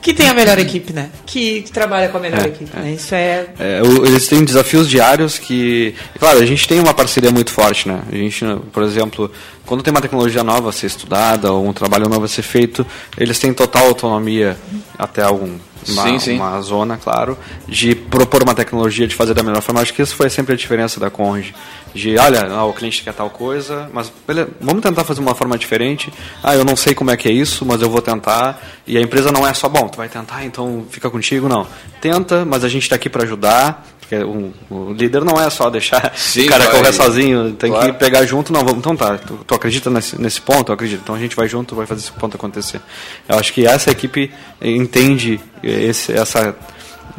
[0.00, 1.10] que tem a melhor equipe, né?
[1.24, 2.80] Que, que trabalha com a melhor é, equipe, é.
[2.80, 2.92] né?
[2.92, 3.46] Isso é...
[3.58, 3.80] é...
[4.06, 5.94] Eles têm desafios diários que...
[6.18, 8.00] Claro, a gente tem uma parceria muito forte, né?
[8.10, 9.30] A gente, por exemplo,
[9.64, 12.86] quando tem uma tecnologia nova a ser estudada ou um trabalho novo a ser feito,
[13.16, 14.56] eles têm total autonomia
[14.98, 15.58] até algum
[15.88, 16.36] uma, sim, sim.
[16.36, 19.80] uma zona, claro, de propor uma tecnologia, de fazer da melhor forma.
[19.80, 21.54] Acho que isso foi sempre a diferença da Conge
[21.94, 25.56] de olha, ah, o cliente quer tal coisa, mas beleza, vamos tentar fazer uma forma
[25.56, 26.12] diferente.
[26.42, 28.62] Ah, eu não sei como é que é isso, mas eu vou tentar.
[28.86, 31.66] E a empresa não é só bom, tu vai tentar, então fica contigo, não.
[32.00, 33.86] Tenta, mas a gente está aqui para ajudar.
[34.08, 37.70] Porque o, o, líder não é só deixar Sim, o cara vai, correr sozinho, tem
[37.70, 37.92] claro.
[37.92, 40.70] que pegar junto, não, vamos, então tá, tu, tu acredita nesse, nesse ponto?
[40.70, 42.80] Eu acredito, então a gente vai junto, vai fazer esse ponto acontecer.
[43.28, 44.32] Eu acho que essa equipe
[44.62, 46.56] entende esse, essa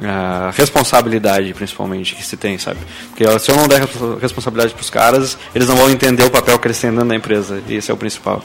[0.01, 2.79] a responsabilidade, principalmente, que se tem, sabe?
[3.09, 3.81] Porque se eu não der
[4.21, 7.15] responsabilidade para os caras, eles não vão entender o papel que eles têm dentro da
[7.15, 7.61] empresa.
[7.67, 8.43] E esse é o principal.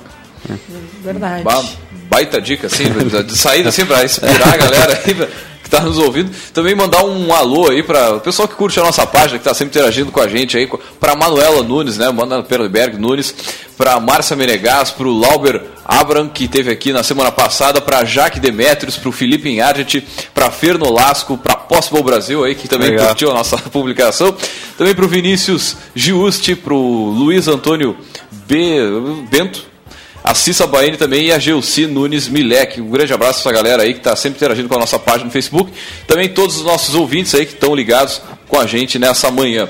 [0.49, 0.59] Né?
[1.03, 1.45] Verdade.
[1.45, 1.65] Ba
[2.11, 2.85] baita dica, assim,
[3.27, 5.29] de saída, assim, para inspirar a galera aí,
[5.65, 6.31] que está nos ouvindo.
[6.53, 9.55] Também mandar um alô aí para o pessoal que curte a nossa página, que está
[9.55, 10.69] sempre interagindo com a gente aí,
[11.01, 12.11] para Manuela Nunes, né?
[12.11, 13.35] Manda Perleberg Nunes,
[13.77, 18.39] para Márcia Menegas, para o Lauber Abram, que teve aqui na semana passada, para Jaque
[18.39, 23.09] Demetrios, para o Felipe Inhardt, para Fer Nolasco, para Possible Brasil, aí, que também Legal.
[23.09, 24.37] curtiu a nossa publicação.
[24.77, 27.97] Também para o Vinícius Giusti, para o Luiz Antônio
[28.47, 28.79] B...
[29.31, 29.74] Bento,
[30.25, 32.81] a Cissa Baene também e a Gelci Nunes Milek.
[32.81, 35.27] Um grande abraço para essa galera aí que está sempre interagindo com a nossa página
[35.27, 35.71] no Facebook.
[36.07, 39.69] Também todos os nossos ouvintes aí que estão ligados com a gente nessa manhã.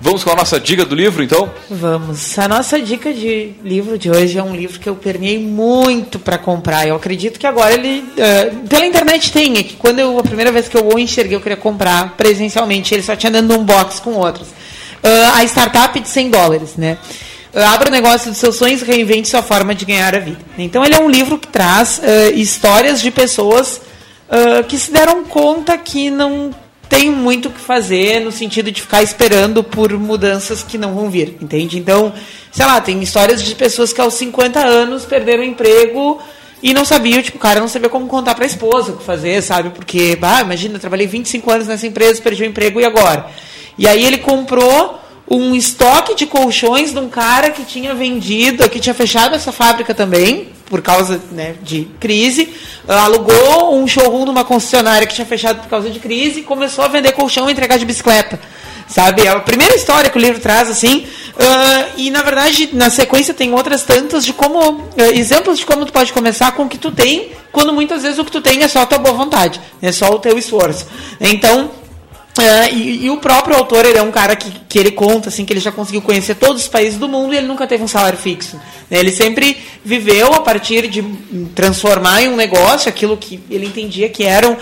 [0.00, 1.48] Vamos com a nossa dica do livro, então?
[1.68, 2.38] Vamos.
[2.38, 6.38] A nossa dica de livro de hoje é um livro que eu permeei muito para
[6.38, 6.88] comprar.
[6.88, 8.00] Eu acredito que agora ele.
[8.00, 11.36] Uh, pela internet tem, é que quando eu, a primeira vez que eu o enxerguei,
[11.36, 14.48] eu queria comprar presencialmente, ele só tinha dentro de um box com outros.
[14.48, 16.96] Uh, a startup de 100 dólares, né?
[17.54, 20.38] Abra o negócio dos seus sonhos e reinvente sua forma de ganhar a vida.
[20.56, 23.82] Então, ele é um livro que traz uh, histórias de pessoas
[24.28, 26.50] uh, que se deram conta que não
[26.88, 31.10] tem muito o que fazer no sentido de ficar esperando por mudanças que não vão
[31.10, 31.78] vir, entende?
[31.78, 32.12] Então,
[32.50, 36.20] sei lá, tem histórias de pessoas que aos 50 anos perderam o emprego
[36.62, 39.04] e não sabiam, tipo, o cara não sabia como contar para a esposa o que
[39.04, 39.70] fazer, sabe?
[39.70, 43.26] Porque, bah, imagina, eu trabalhei 25 anos nessa empresa, perdi o emprego e agora?
[43.76, 48.80] E aí ele comprou um estoque de colchões de um cara que tinha vendido, que
[48.80, 52.48] tinha fechado essa fábrica também, por causa né, de crise,
[52.88, 56.84] alugou um showroom de uma concessionária que tinha fechado por causa de crise e começou
[56.84, 58.40] a vender colchão e entregar de bicicleta.
[58.88, 59.22] Sabe?
[59.22, 61.06] É a primeira história que o livro traz, assim.
[61.34, 64.58] Uh, e, na verdade, na sequência tem outras tantas de como...
[64.60, 68.18] Uh, exemplos de como tu pode começar com o que tu tem, quando muitas vezes
[68.18, 70.86] o que tu tem é só a tua boa vontade, é só o teu esforço.
[71.20, 71.70] Então,
[72.38, 75.44] Uh, e, e, o próprio autor ele é um cara que, que ele conta assim
[75.44, 77.88] que ele já conseguiu conhecer todos os países do mundo e ele nunca teve um
[77.88, 78.58] salário fixo.
[78.90, 79.00] Né?
[79.00, 81.02] Ele sempre viveu a partir de
[81.54, 84.58] transformar em um negócio aquilo que ele entendia que eram uh,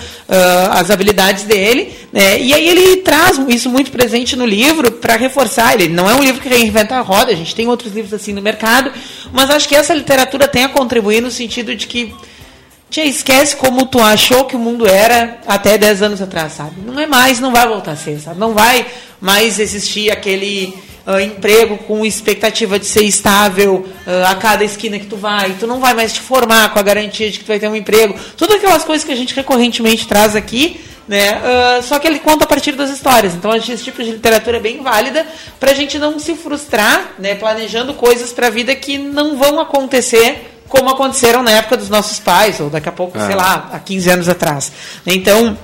[0.72, 1.94] as habilidades dele.
[2.12, 2.40] Né?
[2.40, 5.74] E aí ele traz isso muito presente no livro para reforçar.
[5.74, 7.30] Ele não é um livro que reinventa a roda.
[7.30, 8.92] A gente tem outros livros assim no mercado,
[9.32, 12.12] mas acho que essa literatura tem a contribuir no sentido de que
[12.90, 16.72] Tia, esquece como tu achou que o mundo era até 10 anos atrás, sabe?
[16.84, 18.40] Não é mais, não vai voltar a ser, sabe?
[18.40, 18.84] Não vai
[19.20, 20.74] mais existir aquele
[21.06, 25.52] uh, emprego com expectativa de ser estável uh, a cada esquina que tu vai.
[25.52, 27.76] Tu não vai mais te formar com a garantia de que tu vai ter um
[27.76, 28.16] emprego.
[28.36, 31.34] Todas aquelas coisas que a gente recorrentemente traz aqui, né?
[31.38, 33.34] Uh, só que ele conta a partir das histórias.
[33.36, 35.24] Então, acho esse tipo de literatura é bem válida
[35.60, 37.36] para a gente não se frustrar, né?
[37.36, 42.18] Planejando coisas para a vida que não vão acontecer como aconteceram na época dos nossos
[42.18, 43.26] pais, ou daqui a pouco, é.
[43.26, 44.72] sei lá, há 15 anos atrás.
[45.06, 45.58] Então,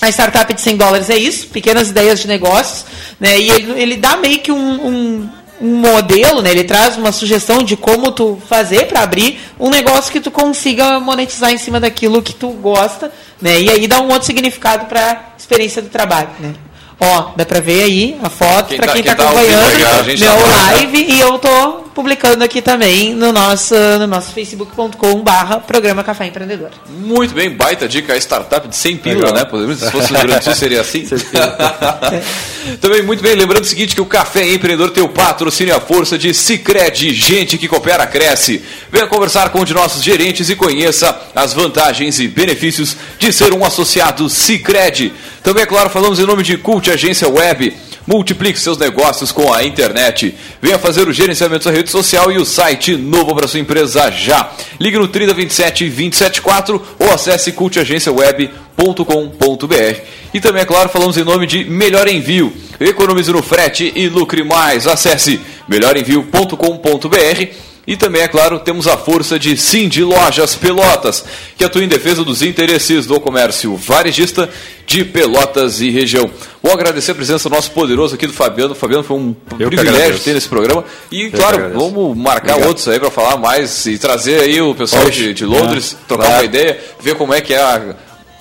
[0.00, 2.86] a startup de 100 dólares é isso, pequenas ideias de negócios,
[3.20, 3.38] né?
[3.38, 5.30] E ele, ele dá meio que um, um,
[5.60, 6.50] um modelo, né?
[6.50, 10.98] Ele traz uma sugestão de como tu fazer para abrir um negócio que tu consiga
[11.00, 13.60] monetizar em cima daquilo que tu gosta, né?
[13.60, 16.54] E aí dá um outro significado para a experiência do trabalho, né?
[17.00, 19.54] Ó, dá pra ver aí a foto Quem para tá- quem, quem tá tá ouvindo
[19.58, 24.32] acompanhando gente meu tá- live e eu tô publicando aqui também no nosso, no nosso
[24.32, 26.70] facebook.com barra programa Café Empreendedor.
[26.88, 29.44] Muito bem, baita dica, a startup de 100 pila, né?
[29.44, 31.06] Podemos, se fosse no Rio Grande do Sul seria assim.
[32.80, 35.80] Também muito bem, lembrando o seguinte, que o Café Empreendedor tem o patrocínio e a
[35.80, 38.62] força de Cicred, gente que coopera, cresce.
[38.90, 43.52] Venha conversar com um de nossos gerentes e conheça as vantagens e benefícios de ser
[43.52, 45.12] um associado Cicred.
[45.42, 47.74] Também, é claro, falamos em nome de Cult Agência Web.
[48.06, 50.34] Multiplique seus negócios com a internet.
[50.60, 54.52] Venha fazer o gerenciamento da rede social e o site novo para sua empresa já.
[54.78, 60.00] Ligue no 3027 274 ou acesse cultagenciaweb.com.br.
[60.34, 62.52] E também, é claro, falamos em nome de Melhor Envio.
[62.78, 64.86] Economize no frete e lucre mais.
[64.86, 67.73] Acesse melhorenvio.com.br.
[67.86, 71.24] E também, é claro, temos a força de Cindy Lojas Pelotas,
[71.56, 74.48] que atua em defesa dos interesses do comércio varejista
[74.86, 76.30] de Pelotas e região.
[76.62, 78.74] Vou agradecer a presença do nosso poderoso aqui do Fabiano.
[78.74, 80.82] Fabiano foi um Eu privilégio ter nesse programa.
[81.12, 82.68] E, que claro, vamos marcar Obrigado.
[82.68, 86.24] outros aí para falar mais e trazer aí o pessoal de, de Londres, é, trocar
[86.24, 86.38] claro.
[86.40, 87.96] uma ideia, ver como é que é a-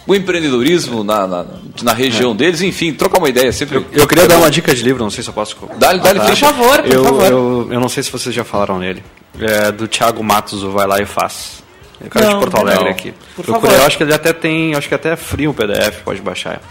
[0.06, 1.46] o empreendedorismo na, na,
[1.82, 3.78] na região deles, enfim, trocar uma ideia sempre.
[3.78, 3.80] É.
[3.80, 5.58] Eu, eu queria dar uma dica de livro, não sei se eu posso.
[5.78, 6.26] Dá-lhe, dá-lhe Tá.
[6.26, 7.32] Por favor, por eu, favor.
[7.32, 9.04] Eu, eu não sei se vocês já falaram nele.
[9.40, 11.63] É do Thiago Matos, o Vai Lá e Faz.
[12.04, 12.92] O cara Não, de Porto Alegre não.
[12.92, 13.14] aqui.
[13.36, 13.82] Por Procurei, favor.
[13.82, 16.62] eu acho que ele até tem, acho que até é frio o PDF, pode baixar.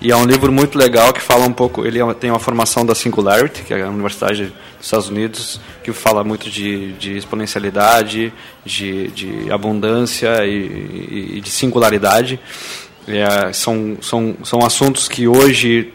[0.00, 2.84] E é um livro muito legal que fala um pouco, ele é tem uma formação
[2.84, 8.32] da Singularity, que é a Universidade dos Estados Unidos, que fala muito de, de exponencialidade,
[8.64, 12.38] de, de abundância e- e de singularidade.
[13.06, 15.92] É, são, são, são assuntos que hoje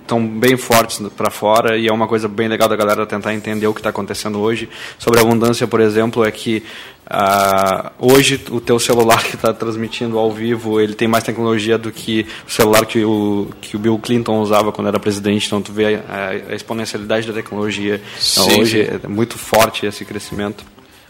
[0.00, 3.66] estão bem fortes para fora e é uma coisa bem legal da galera tentar entender
[3.66, 4.68] o que está acontecendo hoje.
[4.98, 6.62] Sobre a abundância, por exemplo, é que
[7.06, 11.92] ah, hoje o teu celular que está transmitindo ao vivo, ele tem mais tecnologia do
[11.92, 15.46] que o celular que o, que o Bill Clinton usava quando era presidente.
[15.46, 18.00] Então tu vê a, a exponencialidade da tecnologia.
[18.32, 19.00] Então, Sim, hoje sim.
[19.04, 20.64] é muito forte esse crescimento.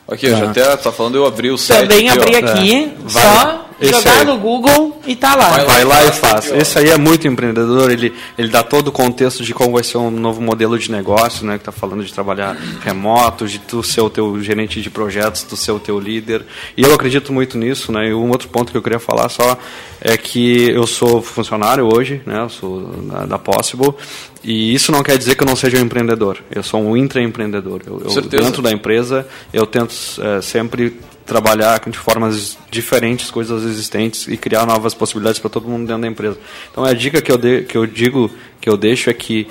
[0.09, 1.83] Aqui, eu já até tá falando, eu abri o site.
[1.83, 2.23] Também aqui, ó.
[2.23, 3.23] abri aqui, Vai.
[3.23, 4.25] só Esse jogar aí.
[4.25, 5.51] no Google e tá lá.
[5.51, 6.51] Vai Vai lá e faz.
[6.53, 9.99] Esse aí é muito empreendedor, ele, ele dá todo o contexto de como vai ser
[9.99, 11.59] um novo modelo de negócio, né?
[11.59, 15.57] Que tá falando de trabalhar remoto, de tu ser o teu gerente de projetos, tu
[15.57, 16.45] ser o teu líder.
[16.77, 18.09] E eu acredito muito nisso, né?
[18.09, 19.57] E um outro ponto que eu queria falar só
[20.01, 22.41] é que eu sou funcionário hoje, né?
[22.43, 23.95] Eu sou da, da Possible.
[24.43, 26.39] E isso não quer dizer que eu não seja um empreendedor.
[26.51, 27.83] Eu sou um intraempreendedor.
[27.87, 28.43] Eu, eu, Certeza.
[28.43, 30.97] dentro da empresa, eu tento eh, sempre
[31.29, 36.09] trabalhar de formas diferentes coisas existentes e criar novas possibilidades para todo mundo dentro da
[36.09, 36.39] empresa.
[36.73, 39.47] Então a dica que eu, de, que eu digo, que eu deixo é que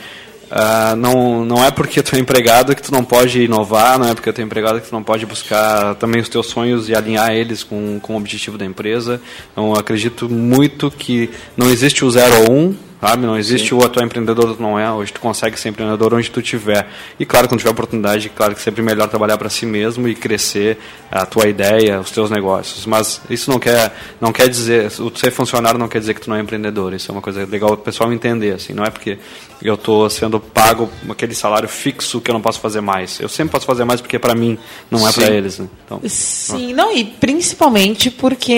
[0.50, 4.16] ah, não, não é porque tu é empregado que tu não pode inovar, não é
[4.16, 7.32] porque tu é empregado que tu não pode buscar também os teus sonhos e alinhar
[7.32, 9.22] eles com, com o objetivo da empresa.
[9.52, 13.26] Então acredito muito que não existe o zero ou um, sabe?
[13.26, 14.92] Não existe o tu é empreendedor ou tu não é.
[14.92, 16.88] Hoje tu consegue ser empreendedor onde tu estiver.
[17.20, 20.16] E claro, quando tiver oportunidade, claro que sempre é melhor trabalhar para si mesmo e
[20.16, 20.78] crescer
[21.12, 22.86] a tua ideia, os teus negócios.
[22.86, 26.30] Mas isso não quer, não quer dizer, o ser funcionário não quer dizer que tu
[26.30, 26.94] não é empreendedor.
[26.94, 28.74] Isso é uma coisa legal o pessoal entender, assim.
[28.74, 29.18] Não é porque
[29.62, 33.20] eu estou sendo pago aquele salário fixo que eu não posso fazer mais.
[33.20, 34.58] Eu sempre posso fazer mais porque para mim
[34.90, 35.34] não é para Sim.
[35.34, 35.60] eles.
[35.60, 35.68] Né?
[35.86, 38.54] Então, Sim, não, e principalmente porque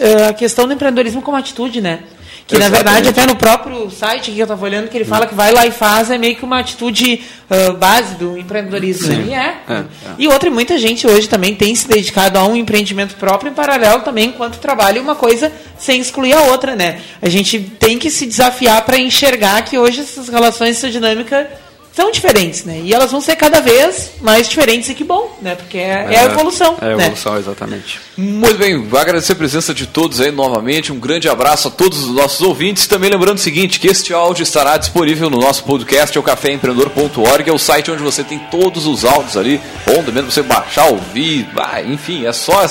[0.00, 2.00] eh, a questão do empreendedorismo como atitude, né?
[2.46, 5.34] Que na verdade, até no próprio site que eu estava olhando, que ele fala que
[5.34, 7.20] vai lá e faz, é meio que uma atitude
[7.50, 9.08] ah, base do empreendedorismo.
[9.08, 9.24] né?
[9.26, 9.56] E é.
[9.68, 9.84] É, é.
[10.16, 14.02] E outra, muita gente hoje também tem se dedicado a um empreendimento próprio, em paralelo
[14.02, 17.00] também, enquanto trabalha uma coisa sem excluir a outra, né?
[17.20, 21.50] A gente tem que se desafiar para enxergar que hoje essas relações, essa dinâmica
[21.96, 22.82] são diferentes, né?
[22.84, 25.54] E elas vão ser cada vez mais diferentes e que bom, né?
[25.54, 27.04] Porque é, é a evolução, É a né?
[27.04, 27.98] evolução, exatamente.
[28.18, 30.92] Muito bem, vou agradecer a presença de todos aí novamente.
[30.92, 32.86] Um grande abraço a todos os nossos ouvintes.
[32.86, 37.48] Também lembrando o seguinte: que este áudio estará disponível no nosso podcast, é o caféempreendedor.org,
[37.48, 39.58] é o site onde você tem todos os áudios ali,
[39.98, 42.66] onde mesmo você baixar, ouvir, ah, enfim, é só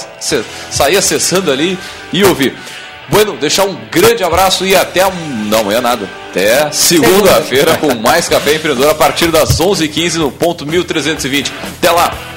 [0.69, 1.80] sair acessando ali
[2.13, 2.55] e ouvir.
[3.10, 6.10] Bueno, deixar um grande abraço e até um, não é nada.
[6.32, 11.51] Até segunda-feira com mais Café Empreendedor a partir das 11h15 no ponto 1320.
[11.78, 12.34] Até lá!